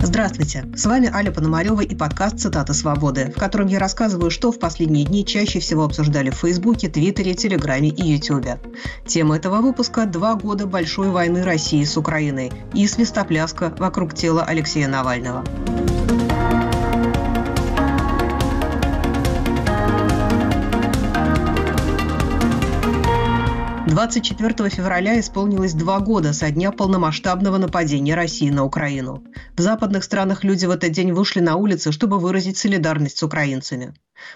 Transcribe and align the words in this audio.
Здравствуйте! 0.00 0.64
С 0.74 0.86
вами 0.86 1.10
Аля 1.12 1.30
Пономарева 1.30 1.82
и 1.82 1.94
подкаст 1.94 2.38
«Цитата 2.38 2.72
свободы», 2.72 3.30
в 3.36 3.38
котором 3.38 3.66
я 3.66 3.78
рассказываю, 3.78 4.30
что 4.30 4.50
в 4.50 4.58
последние 4.58 5.04
дни 5.04 5.26
чаще 5.26 5.60
всего 5.60 5.84
обсуждали 5.84 6.30
в 6.30 6.36
Фейсбуке, 6.36 6.88
Твиттере, 6.88 7.34
Телеграме 7.34 7.90
и 7.90 8.02
Ютубе. 8.14 8.58
Тема 9.06 9.36
этого 9.36 9.60
выпуска– 9.60 10.06
два 10.06 10.36
года 10.36 10.66
большой 10.66 11.10
войны 11.10 11.42
России 11.42 11.84
с 11.84 11.98
Украиной 11.98 12.50
и 12.72 12.86
свистопляска 12.86 13.74
вокруг 13.78 14.14
тела 14.14 14.42
Алексея 14.42 14.88
Навального. 14.88 15.44
24 23.96 24.68
февраля 24.68 25.18
исполнилось 25.18 25.72
два 25.72 26.00
года 26.00 26.34
со 26.34 26.50
дня 26.50 26.70
полномасштабного 26.70 27.56
нападения 27.56 28.14
России 28.14 28.50
на 28.50 28.62
Украину. 28.62 29.24
В 29.56 29.62
западных 29.62 30.04
странах 30.04 30.44
люди 30.44 30.66
в 30.66 30.70
этот 30.70 30.92
день 30.92 31.14
вышли 31.14 31.40
на 31.40 31.56
улицы, 31.56 31.92
чтобы 31.92 32.18
выразить 32.18 32.58
солидарность 32.58 33.16
с 33.16 33.22
украинцами. 33.22 33.94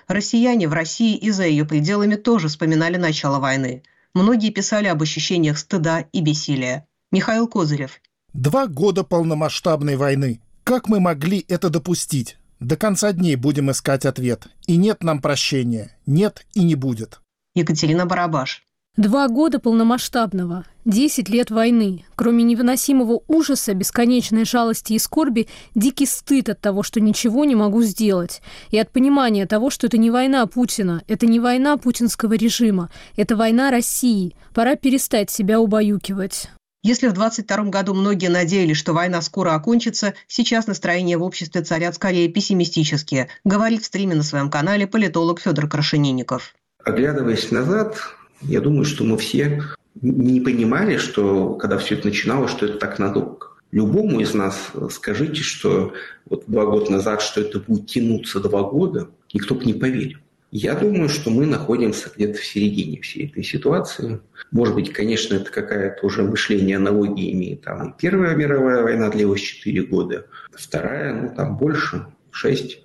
Россияне 0.09 0.67
в 0.67 0.73
России 0.73 1.15
и 1.15 1.31
за 1.31 1.45
ее 1.45 1.67
пределами 1.67 2.15
тоже 2.15 2.49
вспоминали 2.49 2.97
начало 2.97 3.39
войны. 3.39 3.83
Многие 4.15 4.49
писали 4.49 4.87
об 4.87 5.03
ощущениях 5.03 5.59
стыда 5.59 6.07
и 6.11 6.23
бессилия. 6.23 6.87
Михаил 7.13 7.47
Козырев. 7.47 8.01
Два 8.33 8.67
года 8.67 9.05
полномасштабной 9.05 9.97
войны. 9.97 10.41
Как 10.65 10.89
мы 10.89 11.01
могли 11.01 11.45
это 11.49 11.69
допустить? 11.69 12.39
До 12.61 12.79
конца 12.79 13.13
дней 13.13 13.37
будем 13.37 13.71
искать 13.71 14.07
ответ. 14.07 14.47
И 14.67 14.79
нет 14.79 15.03
нам 15.03 15.21
прощения. 15.21 15.99
Нет 16.07 16.47
и 16.55 16.65
не 16.65 16.77
будет. 16.77 17.21
Екатерина 17.55 18.07
Барабаш. 18.07 18.63
Два 18.97 19.29
года 19.29 19.61
полномасштабного, 19.61 20.65
десять 20.85 21.29
лет 21.29 21.53
войны. 21.53 22.05
Кроме 22.17 22.43
невыносимого 22.43 23.23
ужаса, 23.29 23.73
бесконечной 23.73 24.45
жалости 24.45 24.95
и 24.95 24.99
скорби, 24.99 25.47
дикий 25.77 26.07
стыд 26.07 26.49
от 26.49 26.61
того, 26.61 26.83
что 26.83 27.01
ничего 27.01 27.45
не 27.45 27.55
могу 27.55 27.83
сделать. 27.83 28.43
И 28.73 28.79
от 28.79 28.91
понимания 28.91 29.47
того, 29.47 29.71
что 29.71 29.87
это 29.87 29.97
не 29.97 30.11
война 30.11 30.45
Путина, 30.47 31.03
это 31.07 31.27
не 31.27 31.39
война 31.39 31.77
путинского 31.77 32.33
режима, 32.33 32.91
это 33.17 33.37
война 33.37 33.71
России. 33.71 34.35
Пора 34.55 34.75
перестать 34.75 35.31
себя 35.31 35.61
убаюкивать. 35.61 36.51
Если 36.83 37.07
в 37.07 37.13
22 37.13 37.67
году 37.67 37.95
многие 37.95 38.29
надеялись, 38.29 38.77
что 38.77 38.93
война 38.93 39.23
скоро 39.23 39.55
окончится, 39.55 40.15
сейчас 40.27 40.67
настроения 40.67 41.17
в 41.17 41.23
обществе 41.23 41.63
царят 41.63 41.95
скорее 41.95 42.29
пессимистические, 42.29 43.29
говорит 43.45 43.83
в 43.83 43.87
стриме 43.87 44.17
на 44.17 44.25
своем 44.25 44.51
канале 44.51 44.89
политолог 44.89 45.41
Федор 45.41 45.69
Крашенинников. 45.69 46.55
Оглядываясь 46.85 47.51
назад, 47.51 47.97
я 48.43 48.61
думаю, 48.61 48.85
что 48.85 49.05
мы 49.05 49.17
все 49.17 49.63
не 50.01 50.41
понимали, 50.41 50.97
что 50.97 51.55
когда 51.55 51.79
все 51.79 51.95
это 51.97 52.09
начиналось, 52.09 52.51
что 52.51 52.67
это 52.67 52.79
так 52.79 52.99
надолго. 52.99 53.49
Любому 53.73 54.21
из 54.21 54.35
нас 54.35 54.73
скажите, 54.91 55.43
что 55.43 55.93
вот 56.29 56.45
два 56.47 56.67
года 56.67 56.91
назад, 56.91 57.23
что 57.23 57.41
это 57.41 57.61
будет 57.61 57.87
тянуться 57.87 58.41
два 58.41 58.63
года, 58.63 59.11
никто 59.33 59.55
бы 59.55 59.65
не 59.65 59.75
поверил. 59.75 60.19
Я 60.53 60.75
думаю, 60.75 61.09
что 61.09 61.31
мы 61.31 61.47
находимся 61.47 62.11
где-то 62.15 62.39
в 62.39 62.45
середине 62.45 63.01
всей 63.01 63.29
этой 63.29 63.45
ситуации. 63.45 64.21
Может 64.51 64.75
быть, 64.75 64.93
конечно, 64.93 65.37
это 65.37 65.49
какая-то 65.53 66.05
уже 66.05 66.25
мышление 66.25 66.77
аналогии 66.77 67.33
имеет. 67.33 67.63
Там 67.63 67.95
Первая 67.97 68.35
мировая 68.35 68.83
война 68.83 69.11
длилась 69.11 69.41
4 69.41 69.83
года, 69.83 70.27
вторая, 70.51 71.15
ну, 71.15 71.35
там 71.37 71.57
больше, 71.57 72.07
6. 72.33 72.83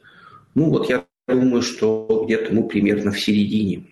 Ну, 0.54 0.70
вот 0.70 0.90
я 0.90 1.06
думаю, 1.28 1.64
что 1.64 2.24
где-то 2.26 2.54
мы 2.54 2.68
примерно 2.68 3.12
в 3.12 3.20
середине 3.20 3.86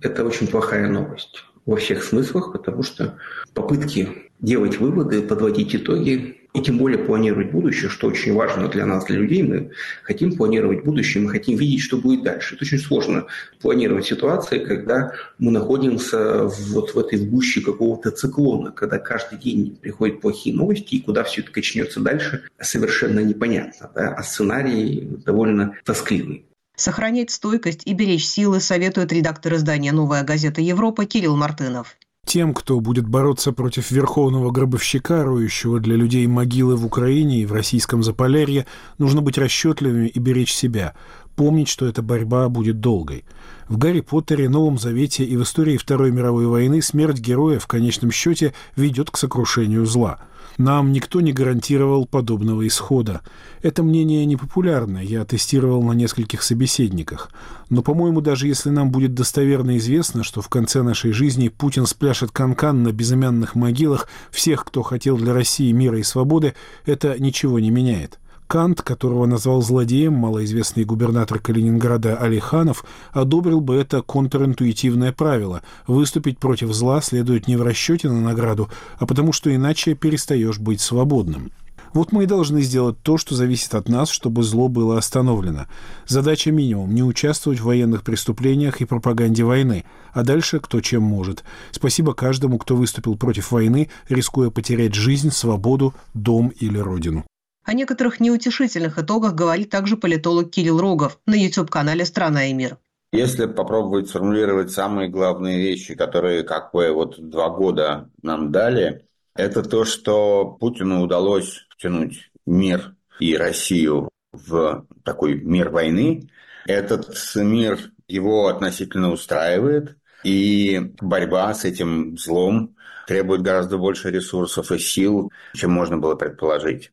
это 0.00 0.24
очень 0.24 0.46
плохая 0.46 0.88
новость 0.88 1.44
во 1.66 1.76
всех 1.76 2.02
смыслах, 2.02 2.52
потому 2.52 2.82
что 2.82 3.16
попытки 3.54 4.08
делать 4.40 4.78
выводы, 4.78 5.22
подводить 5.22 5.74
итоги 5.74 6.40
и 6.52 6.60
тем 6.62 6.78
более 6.78 6.98
планировать 6.98 7.50
будущее, 7.50 7.90
что 7.90 8.06
очень 8.06 8.32
важно 8.32 8.68
для 8.68 8.86
нас, 8.86 9.06
для 9.06 9.18
людей. 9.18 9.42
Мы 9.42 9.70
хотим 10.04 10.36
планировать 10.36 10.84
будущее, 10.84 11.22
мы 11.22 11.30
хотим 11.30 11.56
видеть, 11.56 11.80
что 11.80 11.96
будет 11.96 12.22
дальше. 12.22 12.54
Это 12.54 12.64
очень 12.64 12.78
сложно 12.78 13.26
планировать 13.60 14.06
ситуации, 14.06 14.58
когда 14.64 15.12
мы 15.38 15.50
находимся 15.50 16.44
вот 16.44 16.94
в 16.94 16.98
этой 16.98 17.18
гуще 17.26 17.60
какого-то 17.60 18.12
циклона, 18.12 18.70
когда 18.70 18.98
каждый 18.98 19.38
день 19.38 19.76
приходят 19.80 20.20
плохие 20.20 20.54
новости, 20.54 20.94
и 20.94 21.02
куда 21.02 21.24
все 21.24 21.40
это 21.40 21.50
качнется 21.50 21.98
дальше, 22.00 22.42
совершенно 22.60 23.18
непонятно. 23.20 23.90
Да? 23.92 24.14
А 24.14 24.22
сценарий 24.22 25.08
довольно 25.24 25.74
тоскливый. 25.84 26.44
Сохранять 26.76 27.30
стойкость 27.30 27.82
и 27.84 27.94
беречь 27.94 28.26
силы 28.26 28.58
советует 28.58 29.12
редактор 29.12 29.54
издания 29.54 29.92
«Новая 29.92 30.24
газета 30.24 30.60
Европа» 30.60 31.04
Кирилл 31.04 31.36
Мартынов. 31.36 31.96
Тем, 32.26 32.52
кто 32.52 32.80
будет 32.80 33.06
бороться 33.06 33.52
против 33.52 33.92
верховного 33.92 34.50
гробовщика, 34.50 35.22
роющего 35.22 35.78
для 35.78 35.94
людей 35.94 36.26
могилы 36.26 36.74
в 36.74 36.84
Украине 36.84 37.42
и 37.42 37.46
в 37.46 37.52
российском 37.52 38.02
Заполярье, 38.02 38.66
нужно 38.98 39.20
быть 39.20 39.38
расчетливыми 39.38 40.08
и 40.08 40.18
беречь 40.18 40.52
себя, 40.52 40.94
помнить, 41.34 41.68
что 41.68 41.86
эта 41.86 42.02
борьба 42.02 42.48
будет 42.48 42.80
долгой. 42.80 43.24
В 43.68 43.78
«Гарри 43.78 44.00
Поттере», 44.00 44.48
«Новом 44.48 44.78
Завете» 44.78 45.24
и 45.24 45.36
в 45.36 45.42
истории 45.42 45.76
Второй 45.76 46.10
мировой 46.10 46.46
войны 46.46 46.82
смерть 46.82 47.18
героя 47.18 47.58
в 47.58 47.66
конечном 47.66 48.10
счете 48.10 48.54
ведет 48.76 49.10
к 49.10 49.16
сокрушению 49.16 49.86
зла– 49.86 50.18
нам 50.56 50.92
никто 50.92 51.20
не 51.20 51.32
гарантировал 51.32 52.06
подобного 52.06 52.66
исхода. 52.66 53.22
Это 53.62 53.82
мнение 53.82 54.24
непопулярно, 54.24 54.98
я 54.98 55.24
тестировал 55.24 55.82
на 55.82 55.92
нескольких 55.92 56.42
собеседниках. 56.42 57.30
Но, 57.70 57.82
по-моему, 57.82 58.20
даже 58.20 58.46
если 58.46 58.70
нам 58.70 58.90
будет 58.90 59.14
достоверно 59.14 59.76
известно, 59.78 60.22
что 60.22 60.42
в 60.42 60.48
конце 60.48 60.82
нашей 60.82 61.12
жизни 61.12 61.48
Путин 61.48 61.86
спляшет 61.86 62.30
канкан 62.30 62.76
-кан 62.76 62.82
на 62.82 62.92
безымянных 62.92 63.56
могилах 63.56 64.08
всех, 64.30 64.64
кто 64.64 64.82
хотел 64.82 65.16
для 65.16 65.34
России 65.34 65.72
мира 65.72 65.98
и 65.98 66.04
свободы, 66.04 66.54
это 66.86 67.18
ничего 67.18 67.58
не 67.58 67.70
меняет. 67.70 68.20
Кант, 68.46 68.82
которого 68.82 69.26
назвал 69.26 69.62
злодеем 69.62 70.14
малоизвестный 70.14 70.84
губернатор 70.84 71.38
Калининграда 71.38 72.16
Алиханов, 72.16 72.84
одобрил 73.12 73.60
бы 73.60 73.74
это 73.76 74.02
контринтуитивное 74.02 75.12
правило– 75.12 75.62
выступить 75.86 76.38
против 76.38 76.72
зла 76.72 77.00
следует 77.00 77.48
не 77.48 77.56
в 77.56 77.62
расчете 77.62 78.08
на 78.08 78.20
награду, 78.20 78.68
а 78.98 79.06
потому 79.06 79.32
что 79.32 79.54
иначе 79.54 79.94
перестаешь 79.94 80.58
быть 80.58 80.80
свободным. 80.80 81.50
Вот 81.94 82.10
мы 82.10 82.24
и 82.24 82.26
должны 82.26 82.60
сделать 82.60 82.96
то, 83.02 83.18
что 83.18 83.36
зависит 83.36 83.72
от 83.74 83.88
нас, 83.88 84.10
чтобы 84.10 84.42
зло 84.42 84.68
было 84.68 84.98
остановлено. 84.98 85.66
Задача 86.08 86.50
минимум– 86.50 86.92
не 86.94 87.04
участвовать 87.04 87.60
в 87.60 87.64
военных 87.64 88.02
преступлениях 88.02 88.80
и 88.80 88.84
пропаганде 88.84 89.44
войны, 89.44 89.84
а 90.12 90.24
дальше 90.24 90.58
кто 90.58 90.80
чем 90.80 91.04
может. 91.04 91.44
Спасибо 91.70 92.12
каждому, 92.12 92.58
кто 92.58 92.74
выступил 92.74 93.16
против 93.16 93.52
войны, 93.52 93.90
рискуя 94.08 94.50
потерять 94.50 94.94
жизнь, 94.94 95.30
свободу, 95.30 95.94
дом 96.14 96.48
или 96.58 96.78
родину. 96.78 97.24
О 97.64 97.72
некоторых 97.72 98.20
неутешительных 98.20 98.98
итогах 98.98 99.34
говорит 99.34 99.70
также 99.70 99.96
политолог 99.96 100.50
Кирилл 100.50 100.78
Рогов 100.80 101.18
на 101.24 101.34
YouTube-канале 101.34 102.04
«Страна 102.04 102.46
и 102.46 102.52
мир». 102.52 102.76
Если 103.10 103.46
попробовать 103.46 104.08
сформулировать 104.08 104.70
самые 104.70 105.08
главные 105.08 105.58
вещи, 105.58 105.94
которые 105.94 106.42
как 106.42 106.72
бы 106.72 106.90
вот 106.90 107.16
два 107.30 107.48
года 107.48 108.10
нам 108.22 108.52
дали, 108.52 109.06
это 109.34 109.62
то, 109.62 109.84
что 109.84 110.56
Путину 110.60 111.00
удалось 111.00 111.66
втянуть 111.70 112.30
мир 112.44 112.96
и 113.18 113.36
Россию 113.36 114.10
в 114.32 114.86
такой 115.02 115.40
мир 115.40 115.70
войны. 115.70 116.28
Этот 116.66 117.16
мир 117.36 117.78
его 118.08 118.48
относительно 118.48 119.10
устраивает, 119.10 119.96
и 120.22 120.92
борьба 121.00 121.54
с 121.54 121.64
этим 121.64 122.18
злом 122.18 122.76
требует 123.06 123.42
гораздо 123.42 123.78
больше 123.78 124.10
ресурсов 124.10 124.70
и 124.70 124.78
сил, 124.78 125.30
чем 125.54 125.70
можно 125.70 125.96
было 125.96 126.14
предположить. 126.14 126.90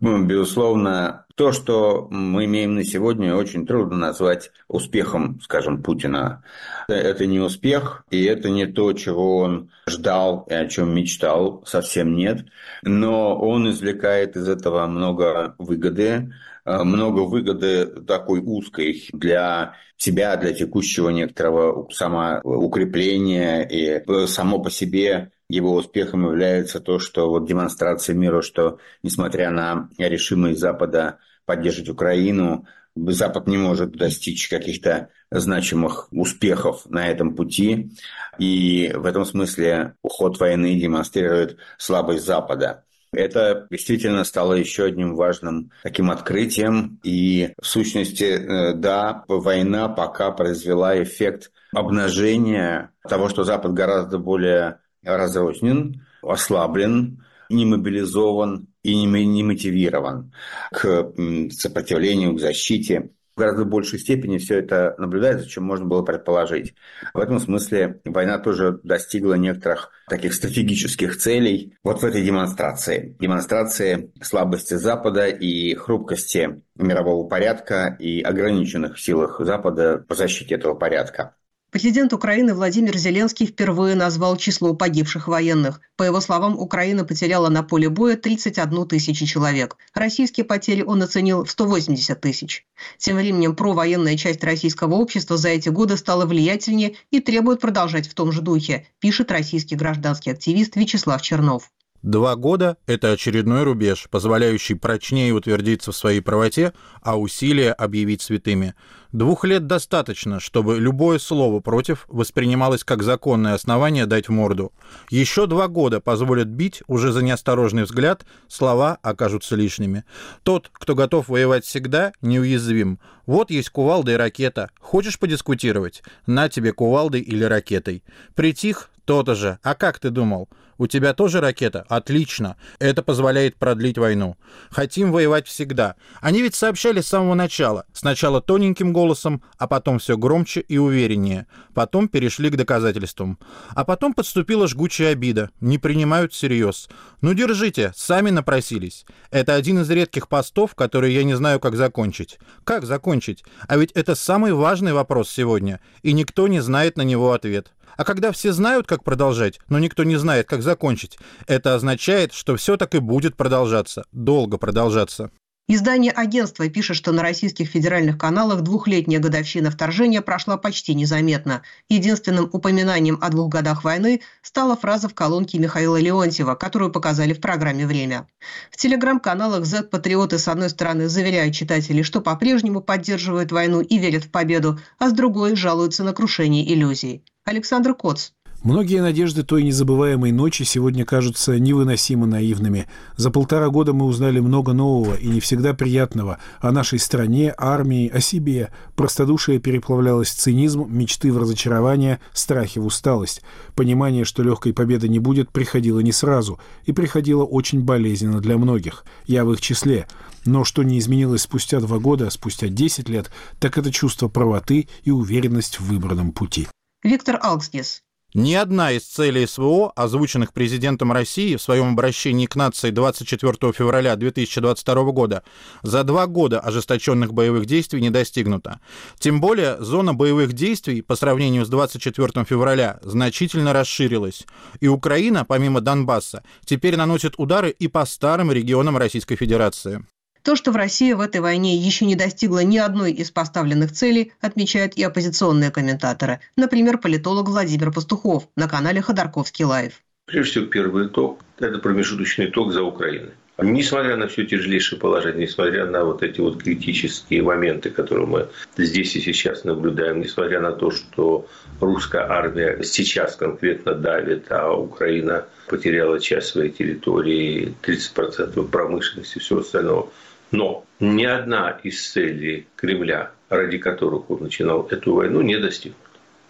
Ну, 0.00 0.24
безусловно, 0.26 1.25
то, 1.36 1.52
что 1.52 2.08
мы 2.10 2.46
имеем 2.46 2.74
на 2.74 2.82
сегодня, 2.82 3.36
очень 3.36 3.66
трудно 3.66 3.96
назвать 3.96 4.50
успехом, 4.68 5.38
скажем, 5.42 5.82
Путина. 5.82 6.42
Это 6.88 7.26
не 7.26 7.40
успех, 7.40 8.04
и 8.10 8.24
это 8.24 8.48
не 8.48 8.64
то, 8.64 8.94
чего 8.94 9.36
он 9.38 9.70
ждал 9.86 10.46
и 10.48 10.54
о 10.54 10.66
чем 10.66 10.94
мечтал, 10.94 11.62
совсем 11.66 12.16
нет. 12.16 12.46
Но 12.82 13.38
он 13.38 13.68
извлекает 13.68 14.34
из 14.36 14.48
этого 14.48 14.86
много 14.86 15.54
выгоды, 15.58 16.32
э, 16.64 16.82
много 16.82 17.20
выгоды 17.20 17.86
такой 18.06 18.40
узкой 18.40 19.06
для 19.12 19.74
себя, 19.98 20.36
для 20.38 20.54
текущего 20.54 21.10
некоторого 21.10 21.86
самоукрепления 21.90 23.60
и 23.60 24.02
э, 24.06 24.26
само 24.26 24.58
по 24.58 24.70
себе 24.70 25.32
его 25.50 25.74
успехом 25.74 26.24
является 26.24 26.80
то, 26.80 26.98
что 26.98 27.28
вот 27.28 27.46
демонстрация 27.46 28.16
миру, 28.16 28.40
что 28.40 28.78
несмотря 29.02 29.50
на 29.50 29.90
решимость 29.98 30.60
Запада 30.60 31.18
поддерживать 31.46 31.88
Украину, 31.88 32.66
Запад 32.96 33.46
не 33.46 33.58
может 33.58 33.92
достичь 33.92 34.48
каких-то 34.48 35.10
значимых 35.30 36.08
успехов 36.12 36.86
на 36.86 37.08
этом 37.08 37.34
пути. 37.34 37.90
И 38.38 38.92
в 38.94 39.04
этом 39.04 39.24
смысле 39.24 39.94
уход 40.02 40.38
войны 40.40 40.78
демонстрирует 40.78 41.58
слабость 41.78 42.24
Запада. 42.24 42.84
Это 43.12 43.66
действительно 43.70 44.24
стало 44.24 44.54
еще 44.54 44.84
одним 44.84 45.14
важным 45.14 45.70
таким 45.82 46.10
открытием. 46.10 47.00
И 47.02 47.52
в 47.60 47.66
сущности, 47.66 48.24
э, 48.24 48.74
да, 48.74 49.24
война 49.28 49.88
пока 49.88 50.30
произвела 50.32 51.02
эффект 51.02 51.50
обнажения 51.72 52.90
того, 53.08 53.28
что 53.28 53.44
Запад 53.44 53.72
гораздо 53.72 54.18
более 54.18 54.80
разрознен, 55.02 56.04
ослаблен, 56.22 57.24
не 57.48 57.64
мобилизован 57.64 58.68
и 58.92 59.24
не 59.24 59.42
мотивирован 59.42 60.32
к 60.72 61.12
сопротивлению, 61.50 62.34
к 62.34 62.40
защите 62.40 63.10
в 63.36 63.38
гораздо 63.38 63.66
большей 63.66 63.98
степени 63.98 64.38
все 64.38 64.58
это 64.58 64.94
наблюдается, 64.96 65.46
чем 65.46 65.64
можно 65.64 65.84
было 65.84 66.02
предположить. 66.02 66.74
В 67.12 67.18
этом 67.18 67.38
смысле 67.38 68.00
война 68.06 68.38
тоже 68.38 68.80
достигла 68.82 69.34
некоторых 69.34 69.90
таких 70.08 70.32
стратегических 70.32 71.18
целей 71.18 71.76
вот 71.84 72.00
в 72.00 72.04
этой 72.04 72.22
демонстрации. 72.22 73.14
Демонстрации 73.20 74.10
слабости 74.22 74.74
Запада 74.74 75.26
и 75.26 75.74
хрупкости 75.74 76.62
мирового 76.76 77.28
порядка 77.28 77.94
и 77.98 78.22
ограниченных 78.22 78.98
силах 78.98 79.38
Запада 79.40 80.02
по 80.08 80.14
защите 80.14 80.54
этого 80.54 80.74
порядка. 80.74 81.34
Президент 81.76 82.14
Украины 82.14 82.54
Владимир 82.54 82.96
Зеленский 82.96 83.44
впервые 83.44 83.96
назвал 83.96 84.38
число 84.38 84.72
погибших 84.72 85.28
военных. 85.28 85.82
По 85.96 86.04
его 86.04 86.22
словам, 86.22 86.58
Украина 86.58 87.04
потеряла 87.04 87.50
на 87.50 87.62
поле 87.62 87.90
боя 87.90 88.16
31 88.16 88.88
тысячу 88.88 89.26
человек. 89.26 89.76
Российские 89.92 90.46
потери 90.46 90.80
он 90.80 91.02
оценил 91.02 91.44
в 91.44 91.50
180 91.50 92.18
тысяч. 92.18 92.64
Тем 92.96 93.18
временем 93.18 93.54
провоенная 93.54 94.16
часть 94.16 94.42
российского 94.42 94.94
общества 94.94 95.36
за 95.36 95.50
эти 95.50 95.68
годы 95.68 95.98
стала 95.98 96.24
влиятельнее 96.24 96.94
и 97.10 97.20
требует 97.20 97.60
продолжать 97.60 98.08
в 98.08 98.14
том 98.14 98.32
же 98.32 98.40
духе, 98.40 98.86
пишет 98.98 99.30
российский 99.30 99.76
гражданский 99.76 100.30
активист 100.30 100.76
Вячеслав 100.76 101.20
Чернов. 101.20 101.70
Два 102.06 102.36
года– 102.36 102.76
это 102.86 103.10
очередной 103.10 103.64
рубеж, 103.64 104.06
позволяющий 104.08 104.74
прочнее 104.74 105.32
утвердиться 105.32 105.90
в 105.90 105.96
своей 105.96 106.20
правоте, 106.20 106.72
а 107.02 107.18
усилия 107.18 107.72
объявить 107.72 108.22
святыми. 108.22 108.76
Двух 109.10 109.44
лет 109.44 109.66
достаточно, 109.66 110.38
чтобы 110.38 110.78
любое 110.78 111.18
слово 111.18 111.58
против 111.58 112.04
воспринималось 112.06 112.84
как 112.84 113.02
законное 113.02 113.54
основание 113.54 114.06
дать 114.06 114.28
в 114.28 114.30
морду. 114.30 114.72
Еще 115.10 115.48
два 115.48 115.66
года 115.66 116.00
позволят 116.00 116.46
бить 116.46 116.80
уже 116.86 117.10
за 117.10 117.22
неосторожный 117.24 117.82
взгляд, 117.82 118.24
слова 118.46 118.98
окажутся 119.02 119.56
лишними. 119.56 120.04
Тот, 120.44 120.70
кто 120.72 120.94
готов 120.94 121.26
воевать 121.26 121.64
всегда, 121.64 122.12
неуязвим. 122.22 123.00
Вот 123.26 123.50
есть 123.50 123.70
кувалда 123.70 124.12
и 124.12 124.14
ракета. 124.14 124.70
Хочешь 124.78 125.18
подискутировать? 125.18 126.04
На 126.24 126.48
тебе 126.48 126.72
кувалдой 126.72 127.22
или 127.22 127.42
ракетой. 127.42 128.04
Притих, 128.36 128.90
то-то 129.06 129.34
же. 129.34 129.58
А 129.62 129.74
как 129.74 129.98
ты 129.98 130.10
думал? 130.10 130.48
У 130.78 130.86
тебя 130.86 131.14
тоже 131.14 131.40
ракета? 131.40 131.86
Отлично. 131.88 132.56
Это 132.78 133.02
позволяет 133.02 133.56
продлить 133.56 133.96
войну. 133.96 134.36
Хотим 134.70 135.10
воевать 135.10 135.46
всегда. 135.46 135.94
Они 136.20 136.42
ведь 136.42 136.54
сообщали 136.54 137.00
с 137.00 137.06
самого 137.06 137.34
начала. 137.34 137.86
Сначала 137.94 138.42
тоненьким 138.42 138.92
голосом, 138.92 139.42
а 139.56 139.68
потом 139.68 139.98
все 139.98 140.18
громче 140.18 140.60
и 140.60 140.76
увереннее. 140.76 141.46
Потом 141.72 142.08
перешли 142.08 142.50
к 142.50 142.56
доказательствам. 142.56 143.38
А 143.74 143.84
потом 143.84 144.12
подступила 144.12 144.68
жгучая 144.68 145.12
обида. 145.12 145.50
Не 145.60 145.78
принимают 145.78 146.34
всерьез. 146.34 146.88
Ну 147.22 147.32
держите, 147.32 147.92
сами 147.96 148.28
напросились. 148.28 149.06
Это 149.30 149.54
один 149.54 149.80
из 149.80 149.88
редких 149.88 150.28
постов, 150.28 150.74
которые 150.74 151.14
я 151.14 151.24
не 151.24 151.34
знаю, 151.34 151.58
как 151.58 151.76
закончить. 151.76 152.38
Как 152.64 152.84
закончить? 152.84 153.44
А 153.66 153.78
ведь 153.78 153.92
это 153.92 154.14
самый 154.14 154.52
важный 154.52 154.92
вопрос 154.92 155.30
сегодня, 155.30 155.80
и 156.02 156.12
никто 156.12 156.48
не 156.48 156.60
знает 156.60 156.98
на 156.98 157.02
него 157.02 157.32
ответ. 157.32 157.72
А 157.96 158.04
когда 158.04 158.32
все 158.32 158.52
знают, 158.52 158.86
как 158.86 159.04
продолжать, 159.04 159.60
но 159.68 159.78
никто 159.78 160.04
не 160.04 160.16
знает, 160.16 160.48
как 160.48 160.62
закончить, 160.62 161.18
это 161.46 161.74
означает, 161.74 162.32
что 162.32 162.56
все 162.56 162.76
так 162.76 162.94
и 162.94 162.98
будет 162.98 163.36
продолжаться, 163.36 164.04
долго 164.12 164.58
продолжаться. 164.58 165.30
Издание 165.68 166.12
агентства 166.12 166.68
пишет, 166.68 166.96
что 166.96 167.10
на 167.10 167.22
российских 167.22 167.66
федеральных 167.66 168.16
каналах 168.16 168.60
двухлетняя 168.60 169.18
годовщина 169.18 169.68
вторжения 169.72 170.22
прошла 170.22 170.56
почти 170.56 170.94
незаметно. 170.94 171.62
Единственным 171.88 172.48
упоминанием 172.52 173.18
о 173.20 173.30
двух 173.30 173.48
годах 173.48 173.82
войны 173.82 174.20
стала 174.42 174.76
фраза 174.76 175.08
в 175.08 175.14
колонке 175.14 175.58
Михаила 175.58 175.96
Леонтьева, 175.96 176.54
которую 176.54 176.92
показали 176.92 177.32
в 177.32 177.40
программе 177.40 177.84
«Время». 177.84 178.28
В 178.70 178.76
телеграм-каналах 178.76 179.64
Z-патриоты 179.64 180.38
с 180.38 180.46
одной 180.46 180.70
стороны 180.70 181.08
заверяют 181.08 181.56
читателей, 181.56 182.04
что 182.04 182.20
по-прежнему 182.20 182.80
поддерживают 182.80 183.50
войну 183.50 183.80
и 183.80 183.98
верят 183.98 184.22
в 184.22 184.30
победу, 184.30 184.78
а 185.00 185.10
с 185.10 185.12
другой 185.12 185.56
жалуются 185.56 186.04
на 186.04 186.12
крушение 186.12 186.72
иллюзий. 186.72 187.24
Александр 187.46 187.94
Коц. 187.94 188.30
Многие 188.64 189.00
надежды 189.00 189.44
той 189.44 189.62
незабываемой 189.62 190.32
ночи 190.32 190.64
сегодня 190.64 191.04
кажутся 191.04 191.60
невыносимо 191.60 192.26
наивными. 192.26 192.88
За 193.16 193.30
полтора 193.30 193.68
года 193.68 193.92
мы 193.92 194.06
узнали 194.06 194.40
много 194.40 194.72
нового 194.72 195.14
и 195.14 195.28
не 195.28 195.38
всегда 195.38 195.72
приятного 195.72 196.38
о 196.60 196.72
нашей 196.72 196.98
стране, 196.98 197.54
армии, 197.56 198.08
о 198.08 198.20
себе. 198.20 198.72
Простодушие 198.96 199.60
переплавлялось 199.60 200.30
в 200.30 200.34
цинизм, 200.34 200.86
мечты 200.88 201.32
в 201.32 201.38
разочарование, 201.38 202.18
страхи 202.32 202.80
в 202.80 202.86
усталость. 202.86 203.42
Понимание, 203.76 204.24
что 204.24 204.42
легкой 204.42 204.72
победы 204.72 205.08
не 205.08 205.20
будет, 205.20 205.52
приходило 205.52 206.00
не 206.00 206.10
сразу 206.10 206.58
и 206.84 206.90
приходило 206.90 207.44
очень 207.44 207.84
болезненно 207.84 208.40
для 208.40 208.58
многих. 208.58 209.04
Я 209.26 209.44
в 209.44 209.52
их 209.52 209.60
числе. 209.60 210.08
Но 210.44 210.64
что 210.64 210.82
не 210.82 210.98
изменилось 210.98 211.42
спустя 211.42 211.78
два 211.78 212.00
года, 212.00 212.28
спустя 212.30 212.66
десять 212.66 213.08
лет, 213.08 213.30
так 213.60 213.78
это 213.78 213.92
чувство 213.92 214.26
правоты 214.26 214.88
и 215.04 215.12
уверенность 215.12 215.78
в 215.78 215.84
выбранном 215.84 216.32
пути. 216.32 216.66
Виктор 217.06 217.38
Алкснес. 217.40 218.02
Ни 218.34 218.54
одна 218.54 218.90
из 218.90 219.04
целей 219.04 219.46
СВО, 219.46 219.92
озвученных 219.94 220.52
президентом 220.52 221.12
России 221.12 221.54
в 221.54 221.62
своем 221.62 221.92
обращении 221.92 222.46
к 222.46 222.56
нации 222.56 222.90
24 222.90 223.72
февраля 223.72 224.16
2022 224.16 225.12
года, 225.12 225.44
за 225.82 226.02
два 226.02 226.26
года 226.26 226.58
ожесточенных 226.58 227.32
боевых 227.32 227.64
действий 227.66 228.00
не 228.00 228.10
достигнута. 228.10 228.80
Тем 229.20 229.40
более, 229.40 229.76
зона 229.78 230.14
боевых 230.14 230.52
действий 230.52 231.00
по 231.00 231.14
сравнению 231.14 231.64
с 231.64 231.68
24 231.68 232.44
февраля 232.44 232.98
значительно 233.02 233.72
расширилась. 233.72 234.44
И 234.80 234.88
Украина, 234.88 235.44
помимо 235.44 235.80
Донбасса, 235.80 236.42
теперь 236.64 236.96
наносит 236.96 237.34
удары 237.38 237.70
и 237.70 237.86
по 237.86 238.04
старым 238.04 238.50
регионам 238.50 238.96
Российской 238.96 239.36
Федерации. 239.36 240.04
То, 240.46 240.54
что 240.54 240.70
в 240.70 240.76
России 240.76 241.12
в 241.12 241.20
этой 241.20 241.40
войне 241.40 241.76
еще 241.76 242.04
не 242.04 242.14
достигла 242.14 242.62
ни 242.62 242.78
одной 242.78 243.10
из 243.10 243.32
поставленных 243.32 243.90
целей, 243.90 244.30
отмечают 244.40 244.94
и 244.94 245.02
оппозиционные 245.02 245.72
комментаторы. 245.72 246.38
Например, 246.56 246.98
политолог 246.98 247.48
Владимир 247.48 247.92
Пастухов 247.92 248.48
на 248.54 248.68
канале 248.68 249.02
Ходорковский 249.02 249.64
Live. 249.64 249.94
Прежде 250.26 250.50
всего, 250.52 250.66
первый 250.66 251.08
итог– 251.08 251.40
это 251.58 251.80
промежуточный 251.80 252.46
итог 252.46 252.72
за 252.72 252.84
Украиной. 252.84 253.32
Несмотря 253.58 254.16
на 254.16 254.28
все 254.28 254.46
тяжелейшее 254.46 255.00
положение, 255.00 255.48
несмотря 255.48 255.84
на 255.84 256.04
вот 256.04 256.22
эти 256.22 256.40
вот 256.40 256.62
критические 256.62 257.42
моменты, 257.42 257.90
которые 257.90 258.26
мы 258.26 258.48
здесь 258.76 259.16
и 259.16 259.20
сейчас 259.20 259.64
наблюдаем, 259.64 260.20
несмотря 260.20 260.60
на 260.60 260.70
то, 260.70 260.92
что 260.92 261.48
русская 261.80 262.22
армия 262.22 262.84
сейчас 262.84 263.34
конкретно 263.34 263.94
давит, 263.94 264.52
а 264.52 264.72
Украина 264.74 265.46
потеряла 265.66 266.20
часть 266.20 266.48
своей 266.48 266.70
территории, 266.70 267.74
30% 267.82 268.68
промышленности 268.68 269.38
и 269.38 269.40
всего 269.40 269.60
остального, 269.60 270.10
но 270.50 270.84
ни 271.00 271.24
одна 271.24 271.78
из 271.82 272.10
целей 272.10 272.66
Кремля, 272.76 273.32
ради 273.48 273.78
которых 273.78 274.30
он 274.30 274.42
начинал 274.42 274.86
эту 274.90 275.14
войну, 275.14 275.40
не 275.42 275.58
достигнута. 275.58 276.00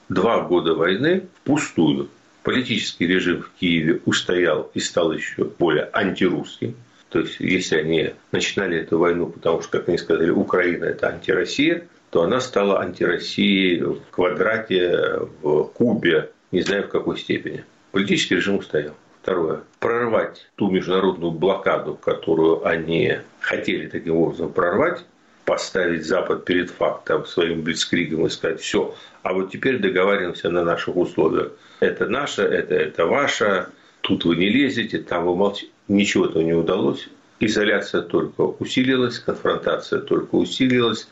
Два 0.09 0.41
года 0.41 0.75
войны 0.75 1.27
впустую. 1.43 2.09
Политический 2.43 3.07
режим 3.07 3.43
в 3.43 3.51
Киеве 3.59 4.01
устоял 4.05 4.71
и 4.73 4.79
стал 4.79 5.13
еще 5.13 5.45
более 5.45 5.91
антирусским. 5.93 6.77
То 7.09 7.21
есть, 7.21 7.41
если 7.41 7.77
они 7.77 8.11
начинали 8.31 8.79
эту 8.79 8.99
войну, 8.99 9.27
потому 9.27 9.63
что, 9.63 9.79
как 9.79 9.89
они 9.89 9.99
сказали, 9.99 10.31
Украина– 10.31 10.85
это 10.87 11.09
антироссия, 11.09 11.89
то 12.11 12.23
она 12.23 12.41
стала 12.41 12.81
антироссией 12.81 13.81
в 13.81 14.01
квадрате, 14.11 15.19
в 15.43 15.65
кубе, 15.65 16.31
не 16.53 16.63
знаю 16.63 16.85
в 16.85 16.89
какой 16.89 17.19
степени. 17.19 17.65
Политический 17.91 18.37
режим 18.37 18.59
устоял. 18.59 18.95
Второе. 19.27 19.63
Прорвать 19.81 20.47
ту 20.55 20.71
международную 20.71 21.33
блокаду, 21.33 21.95
которую 21.95 22.65
они 22.65 23.19
хотели 23.41 23.89
таким 23.89 24.19
образом 24.19 24.53
прорвать, 24.53 25.05
поставить 25.45 26.07
Запад 26.07 26.45
перед 26.45 26.71
фактом 26.71 27.27
своим 27.27 27.63
блицкригом 27.63 28.27
и 28.27 28.31
сказать, 28.31 28.61
все, 28.61 28.95
а 29.25 29.33
вот 29.33 29.51
теперь 29.51 29.81
договариваемся 29.81 30.49
на 30.49 30.63
наших 30.63 30.95
условиях. 30.95 31.51
Это 31.81 32.07
наше, 32.07 32.43
это, 32.43 32.77
это 32.77 33.07
ваше, 33.07 33.67
тут 34.01 34.25
вы 34.25 34.37
не 34.37 34.49
лезете, 34.49 34.99
там 34.99 35.27
вы 35.27 35.35
молчите. 35.35 35.73
Ничего 35.89 36.27
этого 36.27 36.45
не 36.45 36.55
удалось. 36.55 37.09
Изоляция 37.41 38.03
только 38.03 38.43
усилилась, 38.43 39.19
конфронтация 39.19 40.03
только 40.03 40.37
усилилась. 40.37 41.09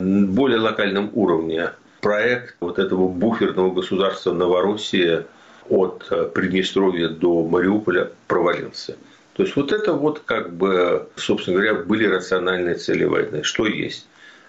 На 0.00 0.26
более 0.26 0.58
локальном 0.58 1.10
уровне 1.14 1.70
проект 2.00 2.56
вот 2.58 2.80
этого 2.80 3.06
буферного 3.06 3.72
государства 3.72 4.32
Новороссия– 4.32 5.26
от 5.68 6.06
э, 6.10 6.30
Приднестровья 6.34 7.08
до 7.08 7.44
Мариуполя 7.46 8.10
провалился. 8.26 8.96
То 9.34 9.42
есть 9.44 9.56
вот 9.56 9.72
это 9.72 9.92
вот 9.92 10.20
как 10.20 10.52
бы, 10.54 11.08
собственно 11.16 11.56
говоря, 11.56 11.74
были 11.74 12.06
рациональные 12.06 12.74
цели 12.74 13.04
войны. 13.04 13.42
Что 13.42 13.66
есть? 13.66 14.06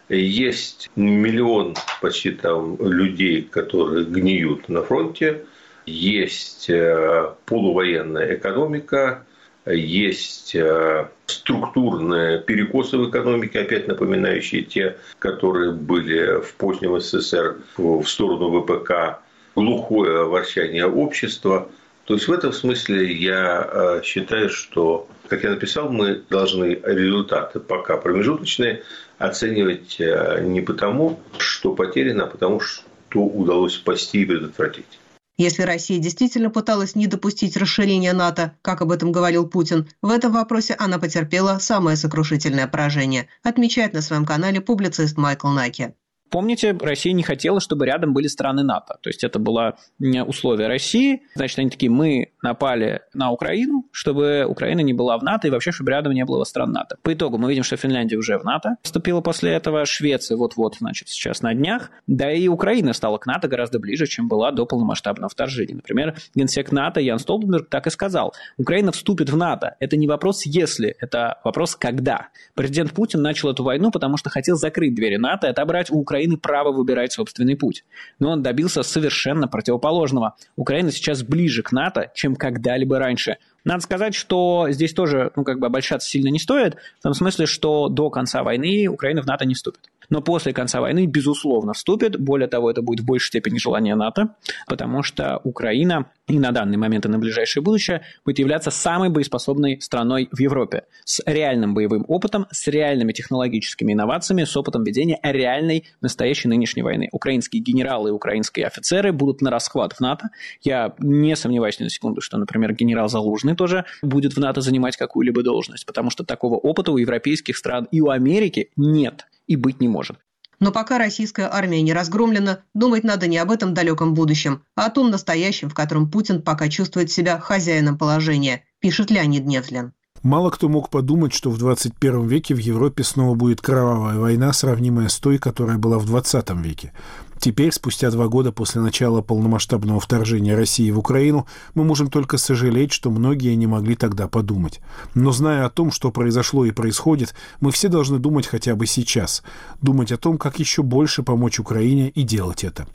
Есть 0.09 0.89
миллион 0.95 1.75
почти 2.01 2.31
там 2.31 2.77
людей, 2.79 3.41
которые 3.43 4.05
гниют 4.05 4.67
на 4.67 4.83
фронте. 4.83 5.45
Есть 5.85 6.69
э, 6.69 7.31
полувоенная 7.45 8.35
экономика, 8.35 9.25
есть 9.65 10.55
э, 10.55 11.07
структурные 11.25 12.39
перекосы 12.39 12.97
в 12.97 13.09
экономике, 13.09 13.61
опять 13.61 13.87
напоминающие 13.87 14.63
те, 14.63 14.97
которые 15.19 15.71
были 15.71 16.41
в 16.41 16.53
позднем 16.55 16.99
СССР 16.99 17.57
в 17.77 18.05
сторону 18.05 18.61
ВПК, 18.61 19.22
глухое 19.55 20.25
ворчание 20.25 20.85
общества. 20.85 21.69
То 22.05 22.15
есть 22.15 22.27
в 22.27 22.33
этом 22.33 22.51
смысле 22.51 23.13
я 23.13 23.69
э, 23.71 24.01
считаю, 24.03 24.49
что, 24.49 25.07
как 25.29 25.43
я 25.43 25.51
написал, 25.51 25.89
мы 25.89 26.21
должны 26.29 26.79
результаты 26.83 27.59
пока 27.59 27.97
промежуточные 27.97 28.83
оценивать 29.19 29.97
э, 29.99 30.41
не 30.43 30.61
потому, 30.61 31.19
что 31.37 31.73
потеряно, 31.73 32.25
а 32.25 32.27
потому, 32.27 32.59
что 32.59 33.21
удалось 33.21 33.75
спасти 33.75 34.21
и 34.21 34.25
предотвратить. 34.25 34.99
Если 35.37 35.63
Россия 35.63 35.97
действительно 35.97 36.51
пыталась 36.51 36.93
не 36.93 37.07
допустить 37.07 37.57
расширения 37.57 38.13
НАТО, 38.13 38.55
как 38.61 38.81
об 38.81 38.91
этом 38.91 39.11
говорил 39.11 39.47
Путин, 39.47 39.87
в 40.01 40.11
этом 40.11 40.31
вопросе 40.31 40.75
она 40.77 40.99
потерпела 40.99 41.57
самое 41.57 41.97
сокрушительное 41.97 42.67
поражение, 42.67 43.27
отмечает 43.41 43.93
на 43.93 44.01
своем 44.01 44.25
канале 44.25 44.61
публицист 44.61 45.17
Майкл 45.17 45.47
Наки. 45.47 45.95
Помните, 46.33 46.75
Россия 46.81 47.13
не 47.13 47.21
хотела, 47.21 47.59
чтобы 47.59 47.85
рядом 47.85 48.11
были 48.11 48.25
страны 48.25 48.63
НАТО. 48.63 48.97
То 49.01 49.09
есть 49.09 49.23
это 49.23 49.37
было 49.37 49.77
условие 49.99 50.67
России. 50.67 51.21
Значит, 51.35 51.59
они 51.59 51.69
такие, 51.69 51.91
мы 51.91 52.31
напали 52.41 53.01
на 53.13 53.29
Украину, 53.29 53.85
чтобы 53.91 54.43
Украина 54.47 54.79
не 54.79 54.93
была 54.93 55.15
в 55.19 55.21
НАТО 55.21 55.47
и 55.47 55.51
вообще, 55.51 55.71
чтобы 55.71 55.91
рядом 55.91 56.11
не 56.13 56.25
было 56.25 56.43
стран 56.43 56.71
НАТО. 56.71 56.97
По 57.03 57.13
итогу 57.13 57.37
мы 57.37 57.49
видим, 57.49 57.61
что 57.61 57.77
Финляндия 57.77 58.17
уже 58.17 58.39
в 58.39 58.43
НАТО 58.43 58.77
вступила 58.81 59.21
после 59.21 59.51
этого, 59.51 59.85
Швеция 59.85 60.35
вот-вот, 60.35 60.77
значит, 60.79 61.07
сейчас 61.07 61.43
на 61.43 61.53
днях. 61.53 61.91
Да 62.07 62.31
и 62.31 62.47
Украина 62.47 62.93
стала 62.93 63.19
к 63.19 63.27
НАТО 63.27 63.47
гораздо 63.47 63.77
ближе, 63.77 64.07
чем 64.07 64.27
была 64.27 64.51
до 64.51 64.65
полномасштабного 64.65 65.29
вторжения. 65.29 65.75
Например, 65.75 66.15
генсек 66.33 66.71
НАТО 66.71 66.99
Ян 66.99 67.19
Столтенберг 67.19 67.69
так 67.69 67.85
и 67.85 67.91
сказал. 67.91 68.33
Украина 68.57 68.91
вступит 68.91 69.29
в 69.29 69.37
НАТО. 69.37 69.75
Это 69.79 69.97
не 69.97 70.07
вопрос 70.07 70.47
«если», 70.47 70.95
это 70.99 71.39
вопрос 71.43 71.75
«когда». 71.75 72.29
Президент 72.55 72.93
Путин 72.93 73.21
начал 73.21 73.51
эту 73.51 73.63
войну, 73.63 73.91
потому 73.91 74.17
что 74.17 74.31
хотел 74.31 74.55
закрыть 74.55 74.95
двери 74.95 75.17
НАТО 75.17 75.45
и 75.45 75.51
отобрать 75.51 75.91
у 75.91 75.99
Украины 75.99 76.22
Украины 76.23 76.37
право 76.37 76.71
выбирать 76.71 77.11
собственный 77.11 77.55
путь. 77.55 77.83
Но 78.19 78.31
он 78.31 78.41
добился 78.41 78.83
совершенно 78.83 79.47
противоположного. 79.47 80.35
Украина 80.55 80.91
сейчас 80.91 81.23
ближе 81.23 81.63
к 81.63 81.71
НАТО, 81.71 82.11
чем 82.15 82.35
когда-либо 82.35 82.97
раньше. 82.99 83.37
Надо 83.65 83.81
сказать, 83.81 84.15
что 84.15 84.67
здесь 84.69 84.93
тоже, 84.93 85.31
ну, 85.35 85.43
как 85.43 85.59
бы 85.59 85.67
обольщаться 85.67 86.09
сильно 86.09 86.29
не 86.29 86.39
стоит, 86.39 86.75
в 86.99 87.03
том 87.03 87.13
смысле, 87.13 87.45
что 87.45 87.87
до 87.87 88.09
конца 88.09 88.43
войны 88.43 88.87
Украина 88.87 89.21
в 89.21 89.25
НАТО 89.25 89.45
не 89.45 89.53
вступит 89.53 89.89
но 90.13 90.21
после 90.21 90.53
конца 90.53 90.79
войны, 90.79 91.07
безусловно, 91.07 91.73
вступит. 91.73 92.19
Более 92.19 92.47
того, 92.47 92.69
это 92.69 92.83
будет 92.83 92.99
в 92.99 93.05
большей 93.05 93.29
степени 93.29 93.57
желание 93.57 93.95
НАТО, 93.95 94.35
потому 94.67 95.01
что 95.01 95.41
Украина 95.43 96.11
и 96.27 96.37
на 96.37 96.51
данный 96.51 96.77
момент, 96.77 97.07
и 97.07 97.09
на 97.09 97.17
ближайшее 97.17 97.63
будущее 97.63 98.03
будет 98.23 98.37
являться 98.37 98.69
самой 98.69 99.09
боеспособной 99.09 99.81
страной 99.81 100.29
в 100.31 100.39
Европе, 100.39 100.83
с 101.03 101.19
реальным 101.25 101.73
боевым 101.73 102.05
опытом, 102.07 102.45
с 102.51 102.67
реальными 102.67 103.11
технологическими 103.11 103.93
инновациями, 103.93 104.43
с 104.43 104.55
опытом 104.55 104.83
ведения 104.83 105.19
реальной, 105.23 105.85
настоящей 105.99 106.47
нынешней 106.47 106.83
войны. 106.83 107.09
Украинские 107.11 107.63
генералы 107.63 108.09
и 108.09 108.13
украинские 108.13 108.67
офицеры 108.67 109.13
будут 109.13 109.41
на 109.41 109.49
расхват 109.49 109.93
в 109.93 109.99
НАТО. 109.99 110.29
Я 110.61 110.93
не 110.99 111.35
сомневаюсь 111.35 111.79
ни 111.79 111.85
на 111.85 111.89
секунду, 111.89 112.21
что, 112.21 112.37
например, 112.37 112.75
генерал 112.75 113.09
Залужный 113.09 113.55
тоже 113.55 113.85
будет 114.03 114.33
в 114.33 114.39
НАТО 114.39 114.61
занимать 114.61 114.95
какую-либо 114.95 115.41
должность, 115.41 115.87
потому 115.87 116.11
что 116.11 116.23
такого 116.23 116.53
опыта 116.53 116.91
у 116.91 116.97
европейских 116.97 117.57
стран 117.57 117.87
и 117.89 117.99
у 117.99 118.09
Америки 118.09 118.69
нет 118.75 119.25
и 119.47 119.55
быть 119.55 119.81
не 119.81 119.87
может. 119.87 120.17
Но 120.59 120.71
пока 120.71 120.97
российская 120.97 121.49
армия 121.51 121.81
не 121.81 121.93
разгромлена, 121.93 122.59
думать 122.73 123.03
надо 123.03 123.27
не 123.27 123.37
об 123.37 123.51
этом 123.51 123.73
далеком 123.73 124.13
будущем, 124.13 124.63
а 124.75 124.85
о 124.85 124.89
том 124.89 125.09
настоящем, 125.09 125.69
в 125.69 125.73
котором 125.73 126.09
Путин 126.09 126.41
пока 126.41 126.69
чувствует 126.69 127.11
себя 127.11 127.39
хозяином 127.39 127.97
положения, 127.97 128.63
пишет 128.79 129.11
Леонид 129.11 129.45
Невзлин. 129.45 129.93
Мало 130.21 130.51
кто 130.51 130.69
мог 130.69 130.89
подумать, 130.89 131.33
что 131.33 131.49
в 131.49 131.57
21 131.57 132.27
веке 132.27 132.55
в 132.55 132.59
Европе 132.59 133.03
снова 133.03 133.35
будет 133.35 133.59
кровавая 133.59 134.17
война, 134.17 134.53
сравнимая 134.53 135.09
с 135.09 135.19
той, 135.19 135.37
которая 135.37 135.77
была 135.77 135.99
в 135.99 136.05
20 136.05 136.49
веке. 136.51 136.93
Теперь, 137.39 137.71
спустя 137.71 138.09
два 138.11 138.27
года 138.27 138.51
после 138.51 138.81
начала 138.81 139.21
полномасштабного 139.21 139.99
вторжения 139.99 140.55
России 140.55 140.91
в 140.91 140.99
Украину, 140.99 141.47
мы 141.73 141.83
можем 141.83 142.09
только 142.09 142.37
сожалеть, 142.37 142.91
что 142.91 143.09
многие 143.09 143.55
не 143.55 143.67
могли 143.67 143.95
тогда 143.95 144.27
подумать. 144.27 144.79
Но 145.13 145.31
зная 145.31 145.65
о 145.65 145.69
том, 145.69 145.91
что 145.91 146.11
произошло 146.11 146.65
и 146.65 146.71
происходит, 146.71 147.33
мы 147.59 147.71
все 147.71 147.89
должны 147.89 148.19
думать 148.19 148.47
хотя 148.47 148.75
бы 148.75 148.85
сейчас. 148.85 149.43
Думать 149.81 150.11
о 150.11 150.17
том, 150.17 150.37
как 150.37 150.59
еще 150.59 150.83
больше 150.83 151.23
помочь 151.23 151.59
Украине 151.59 152.09
и 152.09 152.23
делать 152.23 152.63
это. 152.63 152.87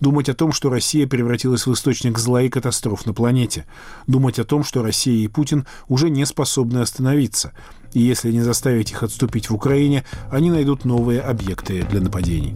Думать 0.00 0.28
о 0.28 0.34
том, 0.34 0.52
что 0.52 0.70
Россия 0.70 1.06
превратилась 1.06 1.66
в 1.66 1.72
источник 1.72 2.18
зла 2.18 2.42
и 2.42 2.48
катастроф 2.48 3.06
на 3.06 3.14
планете. 3.14 3.66
Думать 4.06 4.38
о 4.38 4.44
том, 4.44 4.64
что 4.64 4.82
Россия 4.82 5.24
и 5.24 5.28
Путин 5.28 5.66
уже 5.88 6.10
не 6.10 6.24
способны 6.26 6.78
остановиться. 6.78 7.52
И 7.92 8.00
если 8.00 8.30
не 8.30 8.40
заставить 8.40 8.90
их 8.90 9.02
отступить 9.02 9.48
в 9.48 9.54
Украине, 9.54 10.04
они 10.30 10.50
найдут 10.50 10.84
новые 10.84 11.20
объекты 11.20 11.82
для 11.82 12.00
нападений. 12.00 12.54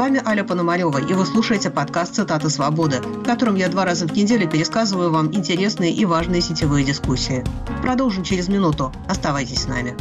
Вами 0.00 0.22
Аля 0.24 0.44
Пономарева, 0.44 0.96
и 0.96 1.12
вы 1.12 1.26
слушаете 1.26 1.68
подкаст 1.68 2.14
«Цитаты 2.14 2.48
свободы», 2.48 3.02
в 3.02 3.22
котором 3.22 3.54
я 3.56 3.68
два 3.68 3.84
раза 3.84 4.06
в 4.06 4.16
неделю 4.16 4.48
пересказываю 4.48 5.12
вам 5.12 5.26
интересные 5.34 5.92
и 5.92 6.06
важные 6.06 6.40
сетевые 6.40 6.86
дискуссии. 6.86 7.44
Продолжим 7.82 8.24
через 8.24 8.48
минуту. 8.48 8.90
Оставайтесь 9.06 9.64
с 9.64 9.68
нами. 9.68 9.94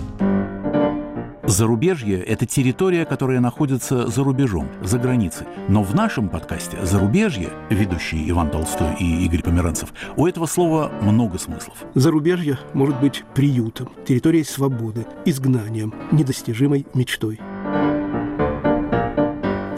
Зарубежье– 1.46 2.24
это 2.26 2.46
территория, 2.46 3.04
которая 3.04 3.42
находится 3.42 4.08
за 4.08 4.24
рубежом, 4.24 4.70
за 4.82 5.00
границей. 5.00 5.48
Но 5.68 5.84
в 5.84 5.94
нашем 5.94 6.30
подкасте 6.30 6.78
«Зарубежье», 6.86 7.50
ведущий 7.70 8.30
Иван 8.30 8.52
Толстой 8.52 8.96
и 9.02 9.26
Игорь 9.26 9.44
Померанцев, 9.44 9.90
у 10.16 10.28
этого 10.28 10.46
слова 10.46 10.90
много 11.02 11.38
смыслов. 11.38 11.76
Зарубежье 11.94 12.58
может 12.74 12.98
быть 13.02 13.26
приютом, 13.36 13.90
территорией 14.08 14.46
свободы, 14.46 15.06
изгнанием, 15.26 15.94
недостижимой 16.12 16.88
мечтой. 16.94 17.42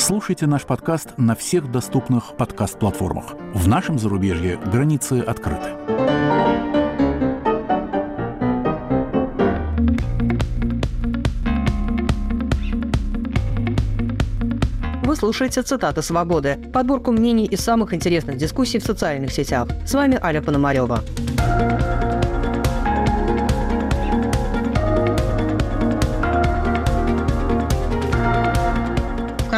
Слушайте 0.02 0.48
наш 0.48 0.64
подкаст 0.64 1.10
на 1.18 1.36
всех 1.36 1.72
доступных 1.72 2.36
подкаст-платформах. 2.36 3.36
В 3.54 3.68
нашем 3.68 4.00
зарубежье 4.00 4.58
границы 4.58 5.20
открыты. 5.20 5.76
Вы 15.04 15.16
слушаете 15.16 15.62
«Цитаты 15.62 16.02
свободы»– 16.02 16.58
подборку 16.74 17.12
мнений 17.12 17.46
из 17.46 17.60
самых 17.60 17.94
интересных 17.94 18.38
дискуссий 18.38 18.80
в 18.80 18.84
социальных 18.84 19.32
сетях. 19.32 19.68
С 19.86 19.94
вами 19.94 20.18
Аля 20.20 20.42
Пономарева. 20.42 21.04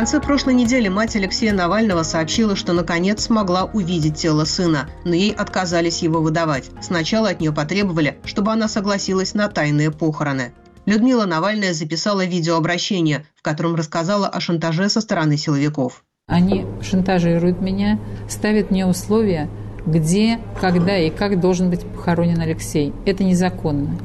Конце 0.03 0.19
прошлой 0.19 0.55
недели 0.55 0.89
мать 0.89 1.15
Алексея 1.15 1.53
Навального 1.53 2.03
сообщила, 2.03 2.57
что 2.57 2.73
наконец 2.73 3.23
смогла 3.23 3.63
увидеть 3.63 4.17
тело 4.17 4.43
сына, 4.43 4.89
но 5.05 5.15
ей 5.15 5.31
отказались 5.31 6.01
его 6.01 6.19
выдавать. 6.19 6.69
Сначала 6.81 7.29
от 7.29 7.39
нее 7.39 7.53
потребовали, 7.53 8.17
чтобы 8.25 8.51
она 8.51 8.67
согласилась 8.67 9.33
на 9.33 9.47
тайные 9.47 9.91
похороны. 9.91 10.51
Людмила 10.85 11.25
Навальная 11.25 11.73
записала 11.73 12.25
видеообращение, 12.25 13.25
в 13.33 13.41
котором 13.41 13.75
рассказала 13.75 14.27
о 14.27 14.41
шантаже 14.41 14.89
со 14.89 14.99
стороны 14.99 15.37
силовиков. 15.37 16.03
Они 16.27 16.65
шантажируют 16.81 17.61
меня, 17.61 17.97
ставят 18.27 18.71
мне 18.71 18.85
условия, 18.85 19.49
где, 19.85 20.41
когда 20.59 20.97
и 20.97 21.11
как 21.11 21.39
должен 21.39 21.69
быть 21.69 21.85
похоронен 21.85 22.41
Алексей. 22.41 22.93
Это 23.05 23.23
незаконно. 23.23 23.97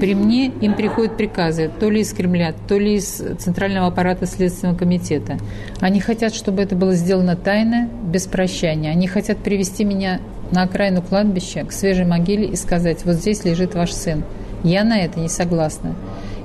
При 0.00 0.14
мне 0.14 0.46
им 0.46 0.74
приходят 0.74 1.16
приказы 1.16 1.70
то 1.78 1.90
ли 1.90 2.00
из 2.00 2.12
Кремля, 2.12 2.54
то 2.66 2.78
ли 2.78 2.94
из 2.94 3.22
Центрального 3.38 3.88
аппарата 3.88 4.26
Следственного 4.26 4.76
комитета. 4.76 5.38
Они 5.80 6.00
хотят, 6.00 6.34
чтобы 6.34 6.62
это 6.62 6.74
было 6.74 6.94
сделано 6.94 7.36
тайно, 7.36 7.88
без 8.04 8.26
прощания. 8.26 8.90
Они 8.90 9.06
хотят 9.06 9.38
привести 9.38 9.84
меня 9.84 10.20
на 10.50 10.62
окраину 10.62 11.02
кладбища, 11.02 11.64
к 11.64 11.72
свежей 11.72 12.06
могиле 12.06 12.46
и 12.46 12.56
сказать, 12.56 13.04
вот 13.04 13.14
здесь 13.16 13.44
лежит 13.44 13.74
ваш 13.74 13.92
сын. 13.92 14.24
Я 14.64 14.84
на 14.84 15.00
это 15.00 15.20
не 15.20 15.28
согласна. 15.28 15.94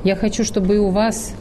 Я 0.03 0.15
хочу, 0.15 0.43
чтобы 0.43 0.75
и 0.75 0.79
у 0.79 0.89
вас, 0.89 1.33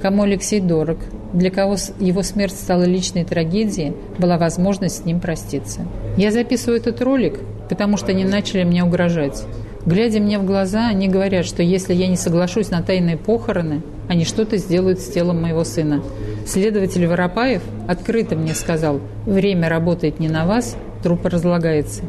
кому 0.00 0.22
Алексей 0.22 0.60
дорог, 0.60 0.98
для 1.32 1.50
кого 1.50 1.76
его 1.98 2.22
смерть 2.22 2.54
стала 2.54 2.84
личной 2.84 3.24
трагедией, 3.24 3.94
была 4.18 4.36
возможность 4.38 5.02
с 5.02 5.04
ним 5.04 5.20
проститься. 5.20 5.86
Я 6.16 6.30
записываю 6.30 6.78
этот 6.78 7.00
ролик, 7.02 7.38
потому 7.68 7.96
что 7.96 8.08
они 8.08 8.24
начали 8.24 8.64
мне 8.64 8.84
угрожать. 8.84 9.44
Глядя 9.86 10.20
мне 10.20 10.38
в 10.38 10.44
глаза, 10.44 10.88
они 10.88 11.08
говорят, 11.08 11.46
что 11.46 11.62
если 11.62 11.94
я 11.94 12.06
не 12.06 12.16
соглашусь 12.16 12.70
на 12.70 12.82
тайные 12.82 13.16
похороны, 13.16 13.82
они 14.08 14.24
что-то 14.24 14.58
сделают 14.58 15.00
с 15.00 15.08
телом 15.08 15.40
моего 15.40 15.64
сына. 15.64 16.02
Следователь 16.46 17.06
Воропаев 17.06 17.62
открыто 17.88 18.36
мне 18.36 18.54
сказал, 18.54 19.00
время 19.24 19.68
работает 19.68 20.20
не 20.20 20.28
на 20.28 20.46
вас, 20.46 20.76
труп 21.02 21.24
разлагается. 21.26 22.02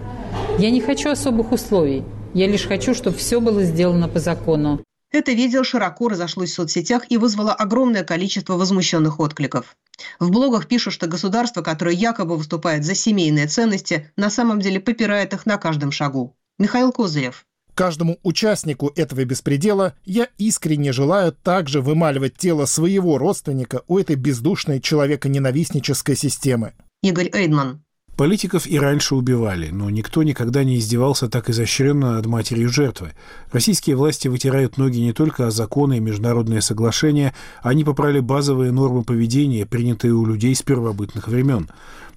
Я 0.57 0.69
не 0.69 0.81
хочу 0.81 1.09
особых 1.09 1.51
условий. 1.51 2.03
Я 2.33 2.47
лишь 2.47 2.67
хочу, 2.67 2.93
чтобы 2.93 3.17
все 3.17 3.39
было 3.39 3.63
сделано 3.63 4.07
по 4.07 4.19
закону. 4.19 4.81
Это 5.11 5.31
видео 5.33 5.63
широко 5.63 6.07
разошлось 6.07 6.51
в 6.51 6.55
соцсетях 6.55 7.03
и 7.09 7.17
вызвало 7.17 7.53
огромное 7.53 8.03
количество 8.03 8.53
возмущенных 8.53 9.19
откликов. 9.19 9.75
В 10.19 10.31
блогах 10.31 10.67
пишут, 10.67 10.93
что 10.93 11.07
государство, 11.07 11.61
которое 11.61 11.95
якобы 11.95 12.37
выступает 12.37 12.85
за 12.85 12.95
семейные 12.95 13.47
ценности, 13.47 14.11
на 14.15 14.29
самом 14.29 14.59
деле 14.59 14.79
попирает 14.79 15.33
их 15.33 15.45
на 15.45 15.57
каждом 15.57 15.91
шагу. 15.91 16.35
Михаил 16.57 16.91
Козырев. 16.91 17.45
Каждому 17.73 18.19
участнику 18.23 18.91
этого 18.95 19.23
беспредела 19.23 19.93
я 20.05 20.27
искренне 20.37 20.91
желаю 20.91 21.31
также 21.31 21.81
вымаливать 21.81 22.37
тело 22.37 22.65
своего 22.65 23.17
родственника 23.17 23.81
у 23.87 23.97
этой 23.97 24.15
бездушной 24.15 24.81
человеконенавистнической 24.81 26.15
системы. 26.15 26.73
Игорь 27.01 27.29
Эйдман. 27.33 27.81
Политиков 28.17 28.67
и 28.67 28.77
раньше 28.77 29.15
убивали, 29.15 29.69
но 29.71 29.89
никто 29.89 30.21
никогда 30.21 30.63
не 30.63 30.77
издевался 30.77 31.27
так 31.27 31.49
изощренно 31.49 32.11
над 32.11 32.27
матерью 32.27 32.69
жертвы. 32.69 33.13
Российские 33.51 33.95
власти 33.95 34.27
вытирают 34.27 34.77
ноги 34.77 34.99
не 34.99 35.13
только 35.13 35.47
о 35.47 35.51
законы 35.51 35.97
и 35.97 36.01
международные 36.01 36.61
соглашения, 36.61 37.33
они 37.63 37.83
попрали 37.83 38.19
базовые 38.19 38.71
нормы 38.71 39.03
поведения, 39.03 39.65
принятые 39.65 40.13
у 40.13 40.25
людей 40.25 40.53
с 40.53 40.61
первобытных 40.61 41.27
времен. 41.27 41.69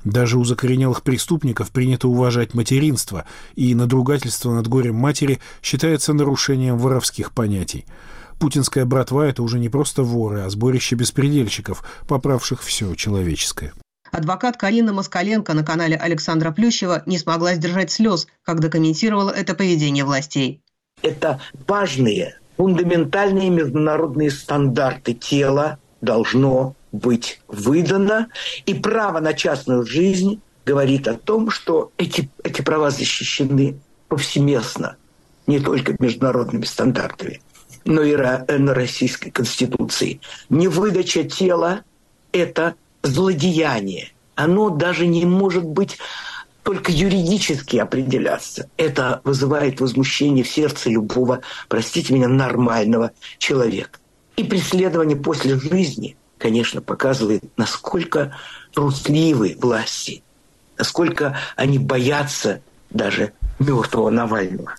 Даже 0.04 0.38
у 0.38 0.44
закоренелых 0.44 1.02
преступников 1.02 1.70
принято 1.70 2.08
уважать 2.08 2.54
материнство, 2.54 3.24
и 3.56 3.74
надругательство 3.74 4.52
над 4.52 4.68
горем 4.68 4.96
матери 4.96 5.40
считается 5.62 6.12
нарушением 6.12 6.76
воровских 6.76 7.32
понятий. 7.32 7.86
Путинская 8.38 8.84
братва– 8.84 9.26
это 9.28 9.42
уже 9.42 9.58
не 9.58 9.70
просто 9.70 10.02
воры, 10.02 10.42
а 10.42 10.50
сборище 10.50 10.96
беспредельщиков, 10.96 11.84
поправших 12.06 12.62
все 12.62 12.94
человеческое. 12.94 13.72
Адвокат 14.10 14.56
Карина 14.56 14.92
Москаленко 14.92 15.54
на 15.54 15.64
канале 15.64 15.96
Александра 15.96 16.52
Плющева 16.52 17.02
не 17.06 17.18
смогла 17.18 17.54
сдержать 17.54 17.90
слез, 17.90 18.26
когда 18.42 18.68
комментировала 18.68 19.30
это 19.30 19.54
поведение 19.54 20.04
властей. 20.04 20.62
Это 21.02 21.40
важные, 21.66 22.38
фундаментальные 22.56 23.50
международные 23.50 24.30
стандарты 24.30 25.14
тела 25.14 25.78
должно 26.00 26.76
быть 26.94 27.40
выдано, 27.48 28.28
и 28.66 28.74
право 28.74 29.20
на 29.20 29.34
частную 29.34 29.84
жизнь 29.84 30.40
говорит 30.64 31.08
о 31.08 31.14
том, 31.14 31.50
что 31.50 31.92
эти, 31.98 32.30
эти 32.42 32.62
права 32.62 32.90
защищены 32.90 33.76
повсеместно, 34.08 34.96
не 35.46 35.58
только 35.58 35.96
международными 35.98 36.64
стандартами, 36.64 37.42
но 37.84 38.02
и 38.02 38.16
на 38.16 38.74
Российской 38.74 39.30
Конституции. 39.30 40.20
Невыдача 40.48 41.24
тела– 41.24 41.82
это 42.32 42.76
злодеяние. 43.02 44.12
Оно 44.36 44.70
даже 44.70 45.06
не 45.06 45.26
может 45.26 45.64
быть 45.64 45.98
только 46.62 46.90
юридически 46.92 47.76
определяться. 47.76 48.70
Это 48.78 49.20
вызывает 49.24 49.80
возмущение 49.80 50.44
в 50.44 50.48
сердце 50.48 50.90
любого, 50.90 51.40
простите 51.68 52.14
меня, 52.14 52.28
нормального 52.28 53.12
человека. 53.38 53.98
И 54.36 54.44
преследование 54.44 55.16
после 55.16 55.58
жизни, 55.58 56.16
конечно, 56.44 56.82
показывает, 56.82 57.42
насколько 57.56 58.36
трусливы 58.74 59.56
власти, 59.58 60.22
насколько 60.76 61.38
они 61.56 61.78
боятся 61.78 62.60
даже 62.90 63.32
мертвого 63.58 64.10
Навального. 64.10 64.76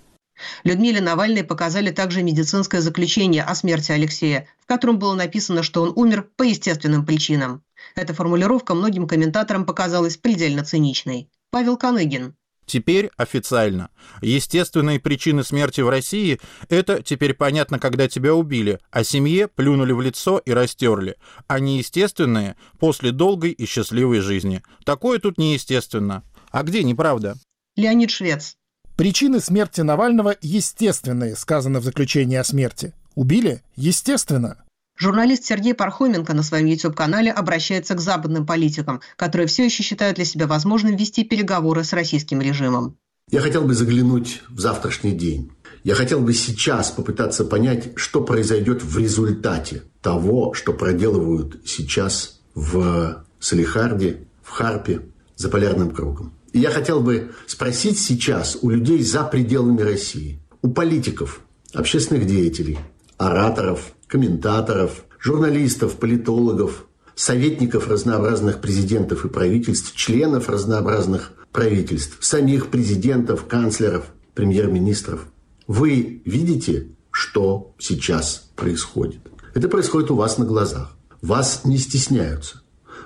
Людмиле 0.63 1.01
Навальной 1.01 1.43
показали 1.43 1.89
также 1.89 2.21
медицинское 2.21 2.81
заключение 2.81 3.41
о 3.41 3.55
смерти 3.55 3.91
Алексея, 3.91 4.47
в 4.59 4.67
котором 4.67 4.99
было 4.99 5.15
написано, 5.15 5.63
что 5.63 5.81
он 5.81 5.91
умер 5.95 6.29
по 6.35 6.43
естественным 6.43 7.03
причинам. 7.03 7.63
Эта 7.95 8.13
формулировка 8.13 8.75
многим 8.75 9.07
комментаторам 9.07 9.65
показалась 9.65 10.17
предельно 10.17 10.63
циничной. 10.63 11.31
Павел 11.49 11.77
Каныгин. 11.77 12.35
Теперь 12.65 13.11
официально. 13.17 13.89
Естественные 14.21 14.99
причины 14.99 15.43
смерти 15.43 15.81
в 15.81 15.89
России– 15.89 16.39
это 16.69 17.03
теперь 17.03 17.33
понятно, 17.33 17.79
когда 17.79 18.07
тебя 18.07 18.33
убили, 18.33 18.79
а 18.91 19.03
семье 19.03 19.47
плюнули 19.47 19.91
в 19.91 20.01
лицо 20.01 20.39
и 20.39 20.51
растерли, 20.51 21.15
а 21.47 21.59
неестественные– 21.59 22.55
после 22.79 23.11
долгой 23.11 23.51
и 23.51 23.65
счастливой 23.65 24.19
жизни. 24.19 24.63
Такое 24.83 25.19
тут 25.19 25.37
неестественно. 25.37 26.23
А 26.51 26.63
где 26.63 26.83
неправда? 26.83 27.35
Леонид 27.75 28.09
Швец. 28.09 28.55
Причины 28.95 29.41
смерти 29.41 29.81
Навального 29.81 30.35
естественные, 30.41 31.35
сказано 31.35 31.79
в 31.79 31.83
заключении 31.83 32.37
о 32.37 32.43
смерти. 32.43 32.93
Убили? 33.13 33.61
Естественно. 33.75 34.64
Журналист 34.97 35.43
Сергей 35.43 35.73
Пархоменко 35.73 36.33
на 36.33 36.41
своем 36.41 36.67
YouTube-канале 36.67 37.31
обращается 37.31 37.95
к 37.95 37.99
западным 37.99 38.45
политикам, 38.45 39.01
которые 39.17 39.47
все 39.47 39.65
еще 39.65 39.83
считают 39.83 40.15
для 40.15 40.25
себя 40.25 40.47
возможным 40.47 40.95
вести 40.95 41.25
переговоры 41.25 41.83
с 41.83 41.91
российским 41.91 42.41
режимом. 42.41 42.97
Я 43.29 43.41
хотел 43.41 43.63
бы 43.63 43.73
заглянуть 43.73 44.41
в 44.49 44.59
завтрашний 44.59 45.11
день. 45.11 45.51
Я 45.83 45.95
хотел 45.95 46.21
бы 46.21 46.33
сейчас 46.33 46.91
попытаться 46.91 47.43
понять, 47.43 47.91
что 47.97 48.21
произойдет 48.21 48.83
в 48.83 48.97
результате 48.97 49.83
того, 50.01 50.53
что 50.53 50.73
проделывают 50.73 51.61
сейчас 51.65 52.39
в 52.53 53.25
Салихарде, 53.39 54.27
в 54.43 54.51
Харпе, 54.51 55.01
за 55.35 55.49
полярным 55.49 55.91
кругом. 55.91 56.33
И 56.53 56.59
я 56.59 56.69
хотел 56.69 57.01
бы 57.01 57.33
спросить 57.47 57.99
сейчас 57.99 58.57
у 58.61 58.69
людей 58.69 59.03
за 59.03 59.23
пределами 59.23 59.81
России, 59.81 60.39
у 60.61 60.69
политиков, 60.69 61.41
общественных 61.73 62.25
деятелей, 62.25 62.79
ораторов, 63.17 63.94
комментаторов, 64.07 65.05
журналистов, 65.19 65.97
политологов, 65.97 66.85
советников 67.15 67.87
разнообразных 67.87 68.61
президентов 68.61 69.25
и 69.25 69.29
правительств, 69.29 69.95
членов 69.95 70.49
разнообразных 70.49 71.31
правительств, 71.51 72.17
самих 72.19 72.67
президентов, 72.67 73.45
канцлеров, 73.47 74.05
премьер-министров. 74.33 75.25
Вы 75.67 76.21
видите, 76.25 76.89
что 77.11 77.73
сейчас 77.79 78.49
происходит? 78.55 79.21
Это 79.53 79.69
происходит 79.69 80.11
у 80.11 80.15
вас 80.15 80.37
на 80.37 80.45
глазах. 80.45 80.91
Вас 81.21 81.61
не 81.63 81.77
стесняются. 81.77 82.61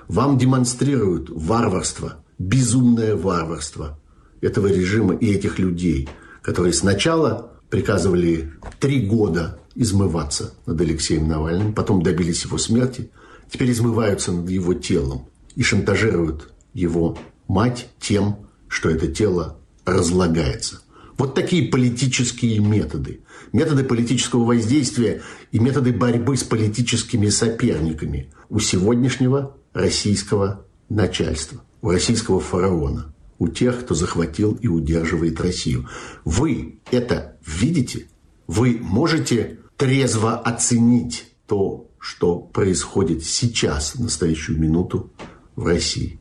Вам 0.08 0.36
демонстрируют 0.36 1.30
варварство, 1.30 2.24
безумное 2.38 3.14
варварство 3.14 3.98
этого 4.40 4.66
режима 4.66 5.14
и 5.14 5.32
этих 5.32 5.58
людей, 5.58 6.08
которые 6.42 6.72
сначала 6.72 7.52
приказывали 7.70 8.52
три 8.80 9.06
года 9.06 9.60
измываться 9.74 10.54
над 10.66 10.80
Алексеем 10.80 11.28
Навальным, 11.28 11.74
потом 11.74 12.02
добились 12.02 12.44
его 12.44 12.58
смерти, 12.58 13.10
теперь 13.50 13.70
измываются 13.72 14.32
над 14.32 14.48
его 14.50 14.74
телом 14.74 15.26
и 15.54 15.62
шантажируют 15.62 16.52
его 16.74 17.18
мать 17.48 17.88
тем, 18.00 18.46
что 18.68 18.90
это 18.90 19.08
тело 19.08 19.58
разлагается. 19.84 20.80
Вот 21.18 21.34
такие 21.34 21.68
политические 21.70 22.60
методы. 22.60 23.20
Методы 23.52 23.84
политического 23.84 24.44
воздействия 24.44 25.22
и 25.52 25.58
методы 25.58 25.92
борьбы 25.92 26.36
с 26.36 26.44
политическими 26.44 27.28
соперниками 27.28 28.32
у 28.48 28.58
сегодняшнего 28.58 29.56
российского 29.74 30.64
начальства, 30.88 31.62
у 31.82 31.90
российского 31.90 32.40
фараона, 32.40 33.14
у 33.38 33.48
тех, 33.48 33.80
кто 33.80 33.94
захватил 33.94 34.52
и 34.60 34.68
удерживает 34.68 35.40
Россию. 35.40 35.88
Вы 36.24 36.78
это 36.90 37.36
видите? 37.44 38.06
Вы 38.50 38.80
можете 38.82 39.60
трезво 39.76 40.36
оценить 40.36 41.24
то, 41.46 41.86
что 42.00 42.36
происходит 42.36 43.22
сейчас, 43.22 43.94
в 43.94 44.00
настоящую 44.00 44.58
минуту 44.58 45.12
в 45.54 45.66
России. 45.66 46.18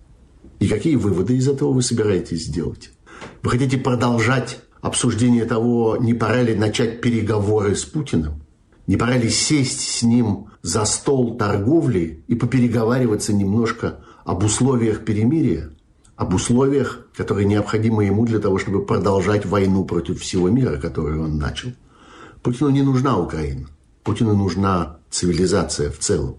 И 0.59 0.67
какие 0.67 0.95
выводы 0.95 1.37
из 1.37 1.47
этого 1.47 1.73
вы 1.73 1.81
собираетесь 1.81 2.45
сделать? 2.45 2.91
Вы 3.41 3.49
хотите 3.49 3.79
продолжать 3.79 4.59
обсуждение 4.79 5.45
того, 5.45 5.97
не 5.99 6.13
пора 6.13 6.43
ли 6.43 6.53
начать 6.53 7.01
переговоры 7.01 7.75
с 7.75 7.83
Путиным? 7.83 8.43
Не 8.85 8.95
пора 8.95 9.17
ли 9.17 9.27
сесть 9.27 9.81
с 9.81 10.03
ним 10.03 10.49
за 10.61 10.85
стол 10.85 11.35
торговли 11.35 12.23
и 12.27 12.35
попереговариваться 12.35 13.33
немножко 13.33 14.01
об 14.23 14.43
условиях 14.43 15.03
перемирия? 15.03 15.71
Об 16.15 16.35
условиях, 16.35 17.07
которые 17.17 17.47
необходимы 17.47 18.05
ему 18.05 18.27
для 18.27 18.37
того, 18.37 18.59
чтобы 18.59 18.85
продолжать 18.85 19.47
войну 19.47 19.83
против 19.83 20.21
всего 20.21 20.47
мира, 20.47 20.77
которую 20.77 21.23
он 21.23 21.39
начал– 21.39 21.71
Путину 22.41 22.69
не 22.69 22.81
нужна 22.81 23.17
Украина. 23.17 23.67
Путину 24.03 24.35
нужна 24.35 24.97
цивилизация 25.09 25.91
в 25.91 25.99
целом. 25.99 26.37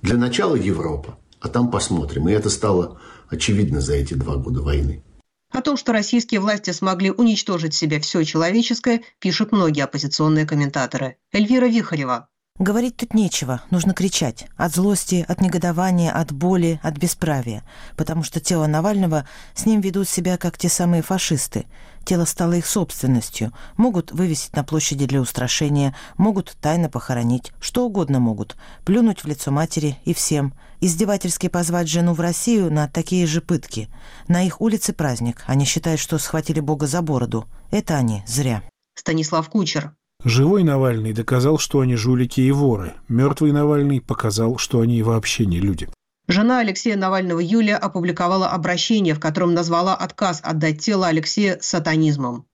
Для 0.00 0.16
начала 0.16 0.56
Европа, 0.56 1.18
а 1.40 1.48
там 1.48 1.70
посмотрим. 1.70 2.28
И 2.28 2.32
это 2.32 2.50
стало 2.50 2.98
очевидно 3.28 3.80
за 3.80 3.94
эти 3.94 4.14
два 4.14 4.36
года 4.36 4.62
войны. 4.62 5.02
О 5.50 5.60
том, 5.60 5.76
что 5.76 5.92
российские 5.92 6.40
власти 6.40 6.70
смогли 6.70 7.10
уничтожить 7.10 7.74
себе 7.74 8.00
все 8.00 8.24
человеческое, 8.24 9.02
пишут 9.18 9.52
многие 9.52 9.84
оппозиционные 9.84 10.46
комментаторы. 10.46 11.16
Эльвира 11.30 11.66
Вихарева, 11.66 12.28
Говорить 12.58 12.98
тут 12.98 13.14
нечего, 13.14 13.62
нужно 13.70 13.94
кричать. 13.94 14.46
От 14.56 14.74
злости, 14.74 15.24
от 15.26 15.40
негодования, 15.40 16.12
от 16.12 16.32
боли, 16.32 16.78
от 16.82 16.98
бесправия. 16.98 17.64
Потому 17.96 18.22
что 18.22 18.40
тело 18.40 18.66
Навального 18.66 19.26
с 19.54 19.64
ним 19.64 19.80
ведут 19.80 20.08
себя 20.08 20.36
как 20.36 20.58
те 20.58 20.68
самые 20.68 21.02
фашисты. 21.02 21.64
Тело 22.04 22.24
стало 22.24 22.54
их 22.54 22.66
собственностью. 22.66 23.52
Могут 23.76 24.12
вывесить 24.12 24.54
на 24.56 24.64
площади 24.64 25.06
для 25.06 25.20
устрашения, 25.20 25.94
могут 26.16 26.56
тайно 26.60 26.88
похоронить, 26.88 27.52
что 27.60 27.86
угодно 27.86 28.18
могут. 28.18 28.56
Плюнуть 28.84 29.22
в 29.22 29.26
лицо 29.26 29.50
матери 29.50 29.98
и 30.04 30.12
всем. 30.12 30.54
Издевательски 30.80 31.48
позвать 31.48 31.88
жену 31.88 32.12
в 32.12 32.20
Россию 32.20 32.72
на 32.72 32.88
такие 32.88 33.26
же 33.26 33.40
пытки. 33.40 33.88
На 34.26 34.42
их 34.42 34.60
улице 34.60 34.92
праздник. 34.92 35.44
Они 35.46 35.64
считают, 35.64 36.00
что 36.00 36.18
схватили 36.18 36.60
Бога 36.60 36.86
за 36.86 37.02
бороду. 37.02 37.46
Это 37.70 37.96
они 37.96 38.24
зря. 38.26 38.62
Станислав 38.94 39.48
Кучер. 39.48 39.94
Живой 40.24 40.62
Навальный 40.62 41.12
доказал, 41.12 41.58
что 41.58 41.80
они 41.80 41.96
жулики 41.96 42.40
и 42.40 42.52
воры. 42.52 42.94
Мертвый 43.08 43.52
Навальный 43.52 44.00
показал, 44.00 44.58
что 44.58 44.80
они 44.80 45.02
вообще 45.02 45.46
не 45.46 45.58
люди. 45.58 45.88
Жена 46.32 46.60
Алексея 46.60 46.96
Навального 46.96 47.40
Юлия 47.40 47.76
опубликовала 47.76 48.48
обращение, 48.48 49.12
в 49.12 49.20
котором 49.20 49.52
назвала 49.52 49.94
отказ 49.94 50.40
отдать 50.42 50.80
тело 50.80 51.06
Алексея 51.06 51.58
сатанизмом. 51.60 52.46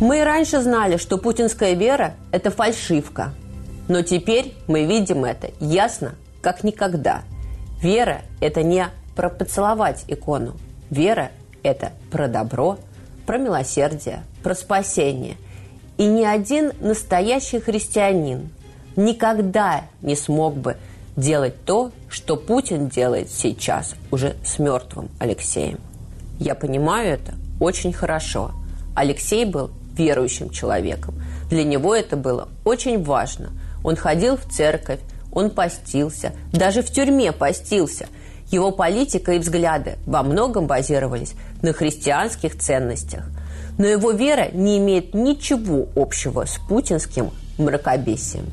Мы 0.00 0.20
и 0.20 0.22
раньше 0.22 0.62
знали, 0.62 0.96
что 0.96 1.18
путинская 1.18 1.74
вера– 1.74 2.14
это 2.32 2.50
фальшивка. 2.50 3.34
Но 3.88 4.00
теперь 4.00 4.54
мы 4.68 4.86
видим 4.86 5.26
это 5.26 5.50
ясно, 5.60 6.14
как 6.40 6.64
никогда. 6.64 7.24
Вера– 7.82 8.22
это 8.40 8.62
не 8.62 8.86
про 9.14 9.28
поцеловать 9.28 10.04
икону. 10.08 10.56
Вера– 10.88 11.30
это 11.62 11.92
про 12.10 12.26
добро, 12.26 12.78
про 13.26 13.36
милосердие, 13.36 14.22
про 14.42 14.54
спасение. 14.54 15.36
И 15.98 16.06
ни 16.06 16.24
один 16.24 16.72
настоящий 16.80 17.60
христианин 17.60 18.48
никогда 18.96 19.82
не 20.00 20.16
смог 20.16 20.56
бы 20.56 20.78
делать 21.16 21.62
то, 21.66 21.92
что 22.10 22.36
Путин 22.36 22.88
делает 22.88 23.30
сейчас 23.30 23.94
уже 24.10 24.36
с 24.44 24.58
мертвым 24.58 25.08
Алексеем. 25.18 25.78
Я 26.38 26.54
понимаю 26.54 27.14
это 27.14 27.34
очень 27.60 27.92
хорошо. 27.92 28.52
Алексей 28.96 29.44
был 29.44 29.70
верующим 29.96 30.50
человеком. 30.50 31.14
Для 31.48 31.62
него 31.64 31.94
это 31.94 32.16
было 32.16 32.48
очень 32.64 33.02
важно. 33.02 33.50
Он 33.84 33.96
ходил 33.96 34.36
в 34.36 34.44
церковь, 34.50 35.00
он 35.32 35.50
постился, 35.50 36.32
даже 36.52 36.82
в 36.82 36.90
тюрьме 36.90 37.32
постился. 37.32 38.08
Его 38.50 38.72
политика 38.72 39.32
и 39.32 39.38
взгляды 39.38 39.96
во 40.06 40.24
многом 40.24 40.66
базировались 40.66 41.34
на 41.62 41.72
христианских 41.72 42.58
ценностях. 42.58 43.24
Но 43.78 43.86
его 43.86 44.10
вера 44.10 44.48
не 44.52 44.78
имеет 44.78 45.14
ничего 45.14 45.86
общего 45.94 46.44
с 46.44 46.58
путинским 46.68 47.30
мракобесием. 47.58 48.46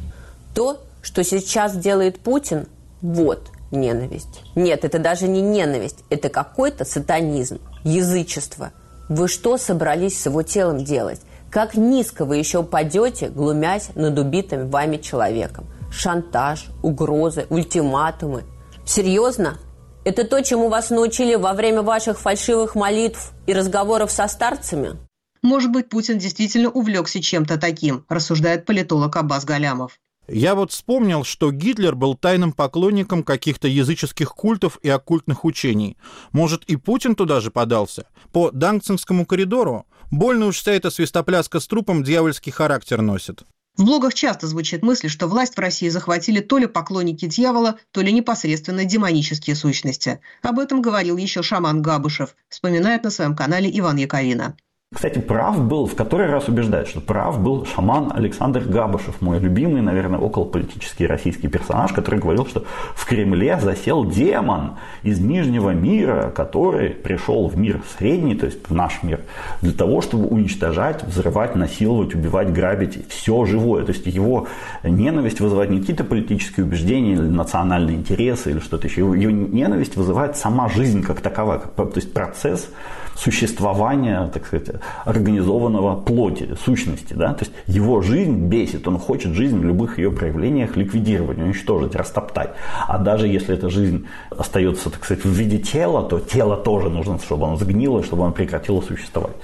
То, 0.54 0.80
что 1.02 1.24
сейчас 1.24 1.76
делает 1.76 2.20
Путин, 2.20 2.68
вот 3.02 3.50
ненависть. 3.72 4.42
Нет, 4.56 4.86
это 4.86 5.00
даже 5.00 5.28
не 5.28 5.42
ненависть, 5.42 6.04
это 6.10 6.30
какой-то 6.30 6.86
сатанизм, 6.86 7.60
язычество. 7.84 8.72
Вы 9.10 9.28
что 9.28 9.58
собрались 9.58 10.22
с 10.22 10.26
его 10.26 10.44
телом 10.44 10.84
делать? 10.84 11.22
Как 11.50 11.76
низко 11.76 12.26
вы 12.26 12.38
еще 12.38 12.60
упадете, 12.60 13.30
глумясь 13.30 13.90
над 13.96 14.20
убитым 14.20 14.70
вами 14.70 14.98
человеком? 14.98 15.66
Шантаж, 15.92 16.66
угрозы, 16.84 17.48
ультиматумы. 17.50 18.44
Серьезно? 18.86 19.58
Это 20.04 20.26
то, 20.26 20.42
чему 20.42 20.70
вас 20.70 20.90
научили 20.90 21.36
во 21.36 21.54
время 21.54 21.82
ваших 21.82 22.20
фальшивых 22.20 22.76
молитв 22.76 23.32
и 23.46 23.54
разговоров 23.54 24.12
со 24.12 24.28
старцами? 24.28 24.98
Может 25.42 25.72
быть, 25.72 25.90
Путин 25.90 26.18
действительно 26.18 26.70
увлекся 26.70 27.22
чем-то 27.22 27.58
таким, 27.58 28.06
рассуждает 28.10 28.66
политолог 28.66 29.16
Аббас 29.16 29.46
Галямов. 29.46 30.00
Я 30.28 30.56
вот 30.56 30.72
вспомнил, 30.72 31.24
что 31.24 31.52
Гитлер 31.52 31.96
был 31.96 32.16
тайным 32.16 32.52
поклонником 32.52 33.24
каких-то 33.24 33.68
языческих 33.68 34.36
культов 34.36 34.78
и 34.82 34.90
оккультных 34.90 35.46
учений. 35.46 35.98
Может, 36.34 36.66
и 36.66 36.76
Путин 36.76 37.16
туда 37.16 37.40
же 37.40 37.50
подался? 37.50 38.08
По 38.34 38.52
Дангцинскому 38.52 39.26
коридору? 39.26 39.86
Больно 40.12 40.48
уж 40.48 40.58
вся 40.58 40.74
эта 40.74 40.90
свистопляска 40.90 41.62
с 41.62 41.68
трупом 41.68 42.04
дьявольский 42.04 42.52
характер 42.52 43.02
носит. 43.02 43.44
В 43.78 43.86
блогах 43.86 44.16
часто 44.16 44.48
звучит 44.48 44.82
мысль, 44.82 45.08
что 45.08 45.28
власть 45.28 45.56
в 45.56 45.60
России 45.60 45.88
захватили 45.88 46.40
то 46.40 46.58
ли 46.58 46.66
поклонники 46.66 47.28
дьявола, 47.28 47.78
то 47.92 48.02
ли 48.02 48.12
непосредственно 48.12 48.86
демонические 48.86 49.56
сущности. 49.56 50.20
Об 50.42 50.58
этом 50.60 50.82
говорил 50.82 51.16
еще 51.16 51.44
шаман 51.44 51.84
Габышев, 51.84 52.36
вспоминает 52.50 53.04
на 53.04 53.12
своем 53.12 53.36
канале 53.36 53.70
Иван 53.80 53.98
Яковина. 53.98 54.58
Кстати, 54.96 55.20
прав 55.20 55.62
был, 55.68 55.86
в 55.86 55.96
который 55.96 56.28
раз 56.28 56.48
убеждает, 56.48 56.88
что 56.88 57.02
прав 57.02 57.44
был 57.44 57.66
шаман 57.66 58.10
Александр 58.16 58.62
Габышев, 58.62 59.20
мой 59.20 59.38
любимый, 59.38 59.82
наверное, 59.82 60.18
околополитический 60.18 61.06
российский 61.06 61.50
персонаж, 61.50 61.92
который 61.92 62.22
говорил, 62.22 62.46
что 62.46 62.64
в 62.96 63.06
Кремле 63.06 63.60
засел 63.60 64.06
демон 64.06 64.78
из 65.04 65.20
Нижнего 65.20 65.72
мира, 65.72 66.32
который 66.34 66.92
пришел 66.92 67.50
в 67.50 67.58
мир 67.58 67.82
средний, 67.98 68.36
то 68.36 68.46
есть 68.46 68.60
в 68.70 68.74
наш 68.74 69.04
мир, 69.04 69.20
для 69.62 69.74
того, 69.74 70.00
чтобы 70.00 70.28
уничтожать, 70.28 71.04
взрывать, 71.04 71.54
насиловать, 71.56 72.16
убивать, 72.16 72.54
грабить 72.54 73.10
все 73.10 73.44
живое. 73.44 73.84
То 73.84 73.92
есть 73.92 74.06
его 74.06 74.48
ненависть 74.84 75.42
вызывает 75.42 75.70
не 75.70 75.82
какие-то 75.82 76.06
политические 76.06 76.66
убеждения 76.66 77.12
или 77.12 77.28
национальные 77.28 77.98
интересы 77.98 78.52
или 78.52 78.60
что-то 78.60 78.88
еще. 78.88 79.02
Его, 79.02 79.16
ненависть 79.16 79.98
вызывает 79.98 80.38
сама 80.38 80.70
жизнь 80.70 81.04
как 81.04 81.20
таковая, 81.20 81.60
то 81.60 81.92
есть 81.94 82.14
процесс 82.14 82.70
существования, 83.18 84.30
так 84.34 84.46
сказать, 84.46 84.70
организованного 85.06 85.96
плоти, 86.00 86.56
сущности. 86.64 87.14
Да? 87.14 87.34
То 87.34 87.46
есть 87.46 87.52
его 87.66 88.02
жизнь 88.02 88.48
бесит, 88.48 88.88
он 88.88 89.00
хочет 89.00 89.34
жизнь 89.34 89.58
в 89.58 89.64
любых 89.64 89.98
ее 89.98 90.12
проявлениях 90.12 90.78
ликвидировать, 90.78 91.38
уничтожить, 91.38 91.96
растоптать. 91.96 92.52
А 92.88 92.98
даже 92.98 93.28
если 93.28 93.56
эта 93.56 93.70
жизнь 93.70 94.06
остается, 94.30 94.90
так 94.90 95.04
сказать, 95.04 95.24
в 95.24 95.30
виде 95.30 95.58
тела, 95.58 96.04
то 96.04 96.20
тело 96.20 96.58
тоже 96.58 96.90
нужно, 96.90 97.20
чтобы 97.20 97.48
оно 97.48 97.58
сгнило, 97.58 98.04
чтобы 98.04 98.24
оно 98.24 98.34
прекратило 98.34 98.82
существовать 98.82 99.36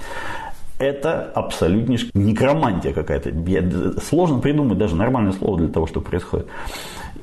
это 0.78 1.30
абсолютнейшая 1.34 2.10
некромантия 2.14 2.92
какая-то. 2.92 4.00
Сложно 4.00 4.40
придумать 4.40 4.78
даже 4.78 4.96
нормальное 4.96 5.32
слово 5.32 5.58
для 5.58 5.68
того, 5.68 5.86
что 5.86 6.00
происходит. 6.00 6.46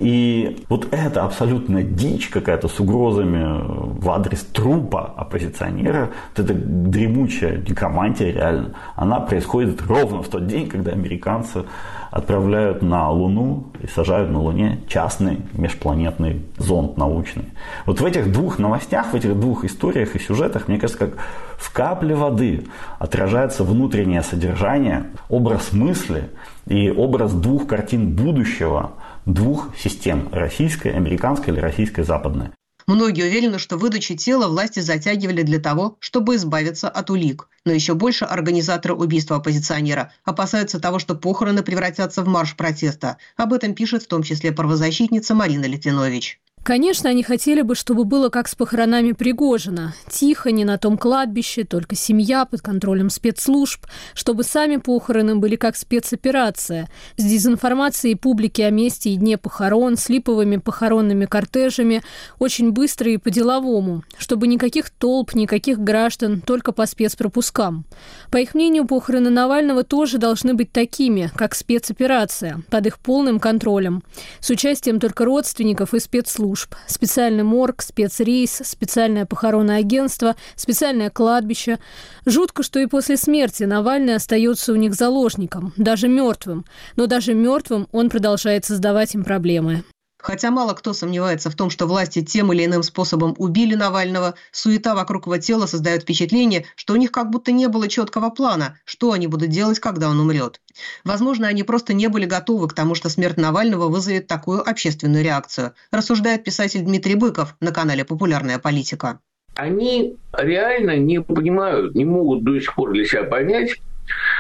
И 0.02 0.66
вот 0.68 0.88
эта 0.92 1.26
абсолютно 1.26 1.84
дичь 1.84 2.30
какая-то 2.30 2.68
с 2.68 2.80
угрозами 2.80 4.00
в 4.00 4.10
адрес 4.10 4.40
трупа 4.52 5.14
оппозиционера, 5.16 6.10
вот 6.36 6.44
эта 6.44 6.56
дремучая 6.56 7.58
некромантия 7.58 8.32
реально, 8.32 8.74
она 8.96 9.20
происходит 9.20 9.80
ровно 9.84 10.24
в 10.24 10.28
тот 10.28 10.48
день, 10.48 10.68
когда 10.68 10.92
американцы 10.92 11.66
отправляют 12.10 12.82
на 12.82 13.12
Луну 13.12 13.68
и 13.80 13.86
сажают 13.86 14.32
на 14.32 14.42
Луне 14.42 14.80
частный 14.88 15.42
межпланетный 15.54 16.42
зонд 16.58 16.98
научный. 16.98 17.46
Вот 17.86 18.02
в 18.02 18.06
этих 18.06 18.32
двух 18.32 18.58
новостях, 18.58 19.14
в 19.14 19.16
этих 19.16 19.40
двух 19.40 19.66
историях 19.66 20.16
и 20.16 20.20
сюжетах, 20.20 20.68
мне 20.68 20.80
кажется, 20.80 21.06
как 21.06 21.14
в 21.58 21.72
капле 21.72 22.16
воды 22.16 22.66
отражается 22.98 23.64
внутреннее 23.64 24.24
содержание, 24.24 25.06
образ 25.30 25.74
мысли 25.74 26.32
и 26.66 26.90
образ 26.90 27.34
двух 27.34 27.68
картин 27.68 28.16
будущего– 28.16 28.94
двух 29.26 29.76
систем– 29.78 30.30
российской, 30.32 30.90
американской 30.90 31.54
или 31.54 31.60
российской 31.60 32.04
западной. 32.04 32.52
Многие 32.88 33.26
уверены, 33.26 33.60
что 33.60 33.78
выдачу 33.78 34.16
тела 34.16 34.48
власти 34.48 34.80
затягивали 34.80 35.44
для 35.44 35.60
того, 35.60 35.98
чтобы 36.00 36.36
избавиться 36.36 36.90
от 36.90 37.10
улик. 37.10 37.48
Но 37.64 37.72
еще 37.72 37.94
больше 37.94 38.26
организаторы 38.26 38.96
убийства 38.96 39.38
оппозиционера 39.38 40.12
опасаются 40.26 40.80
того, 40.80 41.00
что 41.00 41.16
похороны 41.16 41.64
превратятся 41.64 42.24
в 42.24 42.28
марш 42.28 42.56
протеста. 42.56 43.18
Об 43.38 43.54
этом 43.54 43.76
пишет 43.76 44.04
в 44.04 44.08
том 44.08 44.24
числе 44.24 44.52
правозащитница 44.52 45.36
Марина 45.36 45.66
Литвинович. 45.66 46.42
Конечно, 46.64 47.10
они 47.10 47.24
хотели 47.24 47.64
бы, 47.64 47.74
чтобы 47.74 48.04
было 48.04 48.30
как 48.30 48.48
с 48.48 48.54
похоронами 48.54 49.14
Пригожина. 49.14 49.96
Тихо, 50.08 50.52
не 50.52 50.64
на 50.64 50.78
том 50.78 50.96
кладбище, 50.96 51.64
только 51.64 51.96
семья 51.96 52.46
под 52.46 52.62
контролем 52.62 53.10
спецслужб, 53.10 53.88
чтобы 54.14 54.44
сами 54.44 54.78
похороны 54.78 55.38
были 55.38 55.56
как 55.56 55.76
спецоперация, 55.76 56.88
с 57.18 57.24
дезинформацией 57.24 58.16
публики 58.16 58.62
о 58.62 58.70
месте 58.70 59.10
и 59.10 59.16
дне 59.16 59.40
похорон, 59.40 59.98
с 59.98 60.08
липовыми 60.08 60.58
похоронными 60.58 61.26
кортежами, 61.26 62.04
очень 62.38 62.72
быстро 62.72 63.10
и 63.10 63.18
по-деловому, 63.18 64.04
чтобы 64.20 64.46
никаких 64.46 64.92
толп, 64.92 65.34
никаких 65.34 65.80
граждан, 65.80 66.42
только 66.42 66.74
по 66.74 66.86
спецпропускам. 66.86 67.86
По 68.30 68.38
их 68.38 68.54
мнению, 68.54 68.86
похороны 68.86 69.32
Навального 69.32 69.84
тоже 69.84 70.20
должны 70.20 70.54
быть 70.54 70.72
такими, 70.72 71.32
как 71.36 71.56
спецоперация, 71.56 72.62
под 72.70 72.86
их 72.86 73.00
полным 73.00 73.40
контролем, 73.40 74.04
с 74.40 74.52
участием 74.52 75.00
только 75.00 75.26
родственников 75.26 75.96
и 75.96 76.00
спецслужб 76.00 76.51
служб. 76.52 76.76
Специальный 76.88 77.44
морг, 77.44 77.82
спецрейс, 77.82 78.62
специальное 78.64 79.26
похоронное 79.26 79.80
агентство, 79.80 80.36
специальное 80.56 81.10
кладбище. 81.10 81.80
Жутко, 82.26 82.64
что 82.64 82.80
и 82.80 82.88
после 82.88 83.18
смерти 83.18 83.64
Навальный 83.64 84.16
остается 84.16 84.74
у 84.74 84.76
них 84.76 84.94
заложником, 84.94 85.74
даже 85.78 86.08
мертвым. 86.08 86.66
Но 86.96 87.08
даже 87.08 87.34
мертвым 87.34 87.88
он 87.92 88.10
продолжает 88.10 88.66
создавать 88.66 89.16
им 89.16 89.24
проблемы. 89.24 89.84
Хотя 90.22 90.52
мало 90.52 90.74
кто 90.74 90.94
сомневается 90.94 91.50
в 91.50 91.56
том, 91.56 91.70
что 91.70 91.88
власти 91.88 92.22
тем 92.24 92.54
или 92.54 92.66
иным 92.66 92.84
способом 92.84 93.34
убили 93.38 93.74
Навального, 93.74 94.36
суета 94.52 94.94
вокруг 94.94 95.26
его 95.26 95.38
тела 95.38 95.66
создает 95.66 96.04
впечатление, 96.04 96.66
что 96.76 96.94
у 96.94 96.98
них 96.98 97.12
как 97.12 97.32
будто 97.32 97.52
не 97.52 97.68
было 97.68 97.88
четкого 97.88 98.30
плана, 98.30 98.78
что 98.86 99.14
они 99.14 99.26
будут 99.28 99.50
делать, 99.50 99.80
когда 99.80 100.10
он 100.10 100.20
умрет. 100.20 100.62
Возможно, 101.04 101.48
они 101.48 101.64
просто 101.64 101.94
не 101.94 102.08
были 102.08 102.26
готовы 102.26 102.68
к 102.68 102.74
тому, 102.74 102.94
что 102.94 103.10
смерть 103.10 103.38
Навального 103.38 103.88
вызовет 103.88 104.28
такую 104.28 104.62
общественную 104.62 105.24
реакцию, 105.24 105.74
рассуждает 105.92 106.44
писатель 106.44 106.82
Дмитрий 106.82 107.16
Быков 107.16 107.56
на 107.60 107.72
канале 107.72 108.06
«Популярная 108.06 108.60
политика». 108.60 109.20
Они 109.56 110.16
реально 110.34 110.98
не 110.98 111.20
понимают, 111.22 111.96
не 111.96 112.06
могут 112.06 112.44
до 112.44 112.60
сих 112.60 112.74
пор 112.76 112.94
для 112.94 113.06
себя 113.06 113.24
понять, 113.24 113.82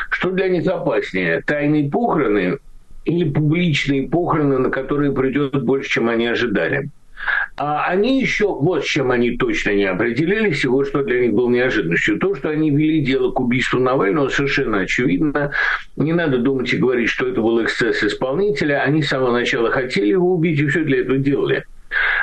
что 0.09 0.31
для 0.31 0.47
них 0.47 0.67
опаснее– 0.67 1.41
тайные 1.45 1.89
похороны 1.89 2.59
или 3.05 3.29
публичные 3.29 4.07
похороны, 4.07 4.57
на 4.57 4.69
которые 4.69 5.11
придет 5.11 5.63
больше, 5.63 5.89
чем 5.89 6.09
они 6.09 6.27
ожидали. 6.27 6.89
А 7.57 7.85
они 7.85 8.21
еще, 8.21 8.47
вот 8.47 8.83
с 8.83 8.87
чем 8.87 9.11
они 9.11 9.37
точно 9.37 9.71
не 9.71 9.85
определились, 9.85 10.63
и 10.63 10.67
вот 10.67 10.87
что 10.87 11.03
для 11.03 11.21
них 11.21 11.33
было 11.33 11.49
неожиданностью. 11.49 12.17
То, 12.17 12.33
что 12.35 12.49
они 12.49 12.71
вели 12.71 13.01
дело 13.01 13.31
к 13.31 13.39
убийству 13.39 13.79
Навального, 13.79 14.29
совершенно 14.29 14.79
очевидно. 14.79 15.51
Не 15.95 16.13
надо 16.13 16.39
думать 16.39 16.73
и 16.73 16.77
говорить, 16.77 17.09
что 17.09 17.27
это 17.27 17.41
был 17.41 17.63
эксцесс 17.63 18.03
исполнителя. 18.03 18.81
Они 18.81 19.03
с 19.03 19.09
самого 19.09 19.31
начала 19.31 19.69
хотели 19.69 20.07
его 20.07 20.33
убить 20.33 20.59
и 20.59 20.67
все 20.67 20.83
для 20.83 21.01
этого 21.01 21.17
делали. 21.17 21.65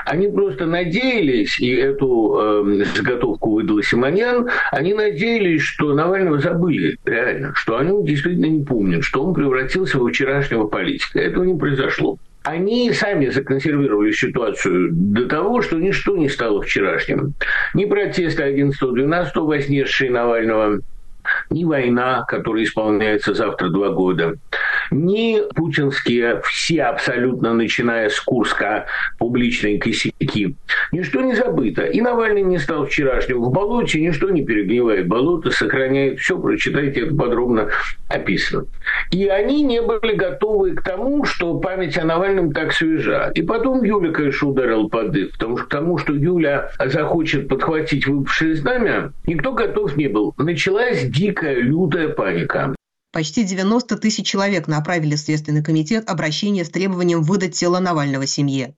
Они 0.04 0.28
просто 0.28 0.66
надеялись, 0.66 1.59
и 1.61 1.74
эту 1.74 2.64
э, 2.66 2.85
заготовку 2.96 3.52
выдал 3.52 3.83
Симоньян, 3.83 4.48
они 4.72 4.94
надеялись, 4.94 5.62
что 5.62 5.94
Навального 5.94 6.38
забыли, 6.38 6.98
реально, 7.04 7.52
что 7.54 7.78
они 7.78 8.07
действительно 8.07 8.46
не 8.46 8.64
помнят, 8.64 9.04
что 9.04 9.24
он 9.24 9.35
превратился 9.35 9.98
в 9.98 10.09
вчерашнего 10.09 10.66
политика. 10.66 11.18
Этого 11.20 11.44
не 11.44 11.59
произошло 11.59 12.18
они 12.44 12.92
сами 12.92 13.28
законсервировали 13.28 14.12
ситуацию 14.12 14.88
до 14.92 15.28
того, 15.28 15.61
что 15.61 15.76
ничто 15.76 16.16
не 16.16 16.31
стало 16.31 16.62
вчерашним. 16.62 17.35
Ни 17.74 17.85
протесты 17.85 18.42
11-12 18.42 19.33
вознесшие 19.35 20.11
Навального, 20.11 20.81
ни 21.50 21.64
война, 21.64 22.24
которая 22.26 22.64
исполняется 22.64 23.35
завтра 23.35 23.68
два 23.68 23.90
года, 23.90 24.37
ни 24.90 25.40
путинские 25.55 26.40
все 26.44 26.85
абсолютно, 26.85 27.55
начиная 27.55 28.09
с 28.09 28.20
Курска, 28.20 28.87
публичные 29.18 29.79
косяки. 29.79 30.57
Ничто 30.92 31.20
не 31.20 31.35
забыто. 31.35 31.85
И 31.85 32.01
Навальный 32.01 32.42
не 32.42 32.59
стал 32.59 32.87
вчерашним 32.87 33.42
в 33.42 33.51
болоте, 33.51 34.01
ничто 34.01 34.31
не 34.31 34.44
перегнивает 34.44 35.07
болото, 35.09 35.51
сохраняет 35.51 36.20
все, 36.20 36.38
прочитайте, 36.38 37.03
это 37.03 37.14
подробно 37.14 37.68
описано. 38.09 38.66
И 39.11 39.27
они 39.27 39.62
не 39.62 39.83
были 39.83 40.14
готовы 40.14 40.74
к 40.74 40.83
тому, 40.83 41.24
что 41.24 41.59
память 41.59 41.98
о 41.98 42.05
Навальном 42.05 42.53
так 42.53 42.72
свежа. 42.72 43.31
И 43.35 43.42
потом 43.42 43.83
Юля, 43.85 44.12
конечно, 44.12 44.48
ударил 44.48 44.88
под 44.88 45.12
дых, 45.12 45.33
потому 45.33 45.57
что 45.59 45.66
к 45.66 45.68
тому, 45.68 45.98
что 45.98 46.12
Юля 46.14 46.70
захочет 46.87 47.48
подхватить 47.48 48.07
выпавшее 48.07 48.57
знамя, 48.57 49.12
никто 49.27 49.53
готов 49.53 49.96
не 49.96 50.09
был. 50.09 50.35
Началась 50.38 51.05
дикая, 51.05 51.57
лютая 51.57 52.09
паника. 52.09 52.74
Почти 53.11 53.44
90 53.44 53.97
тысяч 53.97 54.27
человек 54.27 54.68
направили 54.68 55.16
в 55.16 55.21
Следственный 55.21 55.62
комитет 55.62 56.11
обращение 56.11 56.64
с 56.64 56.71
требованием 56.71 57.23
выдать 57.23 57.55
тело 57.55 57.79
Навального 57.79 58.27
семье. 58.27 58.77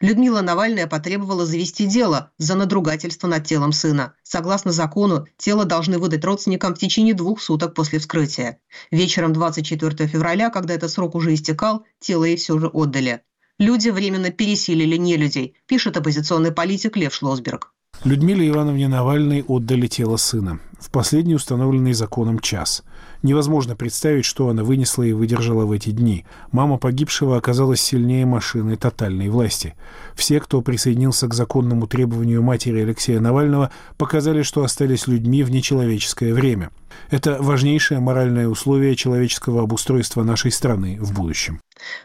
Людмила 0.00 0.40
Навальная 0.40 0.86
потребовала 0.86 1.44
завести 1.44 1.86
дело 1.86 2.30
за 2.38 2.54
надругательство 2.54 3.26
над 3.26 3.44
телом 3.44 3.72
сына. 3.72 4.14
Согласно 4.22 4.70
закону, 4.70 5.26
тело 5.36 5.64
должны 5.64 5.98
выдать 5.98 6.24
родственникам 6.24 6.74
в 6.74 6.78
течение 6.78 7.14
двух 7.14 7.40
суток 7.40 7.74
после 7.74 7.98
вскрытия. 7.98 8.60
Вечером 8.92 9.32
24 9.32 10.06
февраля, 10.06 10.50
когда 10.50 10.74
этот 10.74 10.90
срок 10.90 11.16
уже 11.16 11.34
истекал, 11.34 11.84
тело 11.98 12.24
ей 12.24 12.36
все 12.36 12.58
же 12.60 12.68
отдали. 12.68 13.22
Люди 13.58 13.88
временно 13.88 14.30
пересилили 14.30 14.96
нелюдей, 14.96 15.56
пишет 15.66 15.96
оппозиционный 15.96 16.52
политик 16.52 16.96
Лев 16.96 17.14
Шлосберг. 17.14 17.72
Людмиле 18.04 18.48
Ивановне 18.48 18.88
Навальной 18.88 19.44
отдали 19.46 19.86
тело 19.86 20.16
сына. 20.16 20.58
В 20.80 20.90
последний 20.90 21.36
установленный 21.36 21.92
законом 21.92 22.40
час. 22.40 22.82
Невозможно 23.22 23.76
представить, 23.76 24.24
что 24.24 24.48
она 24.48 24.64
вынесла 24.64 25.04
и 25.04 25.12
выдержала 25.12 25.64
в 25.64 25.70
эти 25.70 25.90
дни. 25.90 26.24
Мама 26.50 26.76
погибшего 26.76 27.36
оказалась 27.36 27.80
сильнее 27.80 28.26
машины 28.26 28.76
тотальной 28.76 29.28
власти. 29.28 29.74
Все, 30.14 30.40
кто 30.40 30.60
присоединился 30.60 31.28
к 31.28 31.34
законному 31.34 31.86
требованию 31.86 32.42
матери 32.42 32.80
Алексея 32.80 33.20
Навального, 33.20 33.70
показали, 33.96 34.42
что 34.42 34.64
остались 34.64 35.06
людьми 35.06 35.44
в 35.44 35.50
нечеловеческое 35.52 36.34
время. 36.34 36.70
Это 37.10 37.38
важнейшее 37.40 38.00
моральное 38.00 38.48
условие 38.48 38.96
человеческого 38.96 39.62
обустройства 39.62 40.24
нашей 40.24 40.50
страны 40.50 40.98
в 41.00 41.14
будущем. 41.14 41.60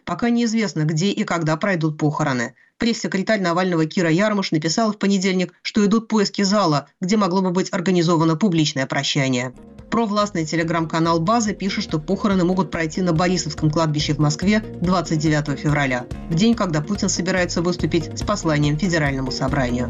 Пока 0.06 0.30
неизвестно, 0.30 0.84
где 0.84 1.12
и 1.12 1.24
когда 1.24 1.58
пройдут 1.58 1.98
похороны. 1.98 2.54
Пресс-секретарь 2.78 3.42
Навального 3.42 3.88
Кира 3.88 4.10
Ярмуш 4.10 4.52
написал 4.52 4.94
в 4.94 5.00
понедельник, 5.00 5.52
что 5.64 5.84
идут 5.84 6.08
поиски 6.08 6.44
зала, 6.44 6.88
где 7.02 7.18
могло 7.18 7.42
бы 7.42 7.50
быть 7.50 7.74
организовано 7.74 8.36
публичное 8.36 8.86
прощание. 8.86 9.54
Провластный 9.98 10.46
телеграм-канал 10.46 11.20
«База» 11.20 11.56
пишет, 11.56 11.84
что 11.84 11.98
похороны 11.98 12.46
могут 12.46 12.70
пройти 12.70 13.02
на 13.02 13.14
Борисовском 13.14 13.72
кладбище 13.72 14.14
в 14.14 14.20
Москве 14.20 14.60
29 14.60 15.60
февраля, 15.60 16.06
в 16.30 16.36
день, 16.36 16.54
когда 16.54 16.82
Путин 16.82 17.10
собирается 17.10 17.64
выступить 17.64 18.16
с 18.16 18.22
посланием 18.22 18.78
Федеральному 18.78 19.32
собранию. 19.32 19.90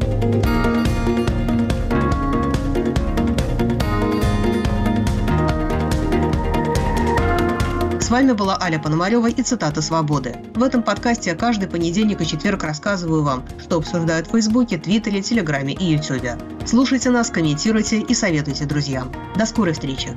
С 8.08 8.10
вами 8.10 8.32
была 8.32 8.56
Аля 8.58 8.78
Пономарева 8.78 9.26
и 9.26 9.42
цитата 9.42 9.82
«Свободы». 9.82 10.34
В 10.54 10.62
этом 10.62 10.82
подкасте 10.82 11.28
я 11.28 11.36
каждый 11.36 11.68
понедельник 11.68 12.22
и 12.22 12.26
четверг 12.26 12.62
рассказываю 12.62 13.22
вам, 13.22 13.44
что 13.60 13.76
обсуждают 13.76 14.28
в 14.28 14.30
Фейсбуке, 14.30 14.78
Твиттере, 14.78 15.20
Телеграме 15.20 15.74
и 15.74 15.84
Ютубе. 15.84 16.38
Слушайте 16.64 17.10
нас, 17.10 17.28
комментируйте 17.28 18.00
и 18.00 18.14
советуйте 18.14 18.64
друзьям. 18.64 19.12
До 19.36 19.44
скорой 19.44 19.74
встречи! 19.74 20.16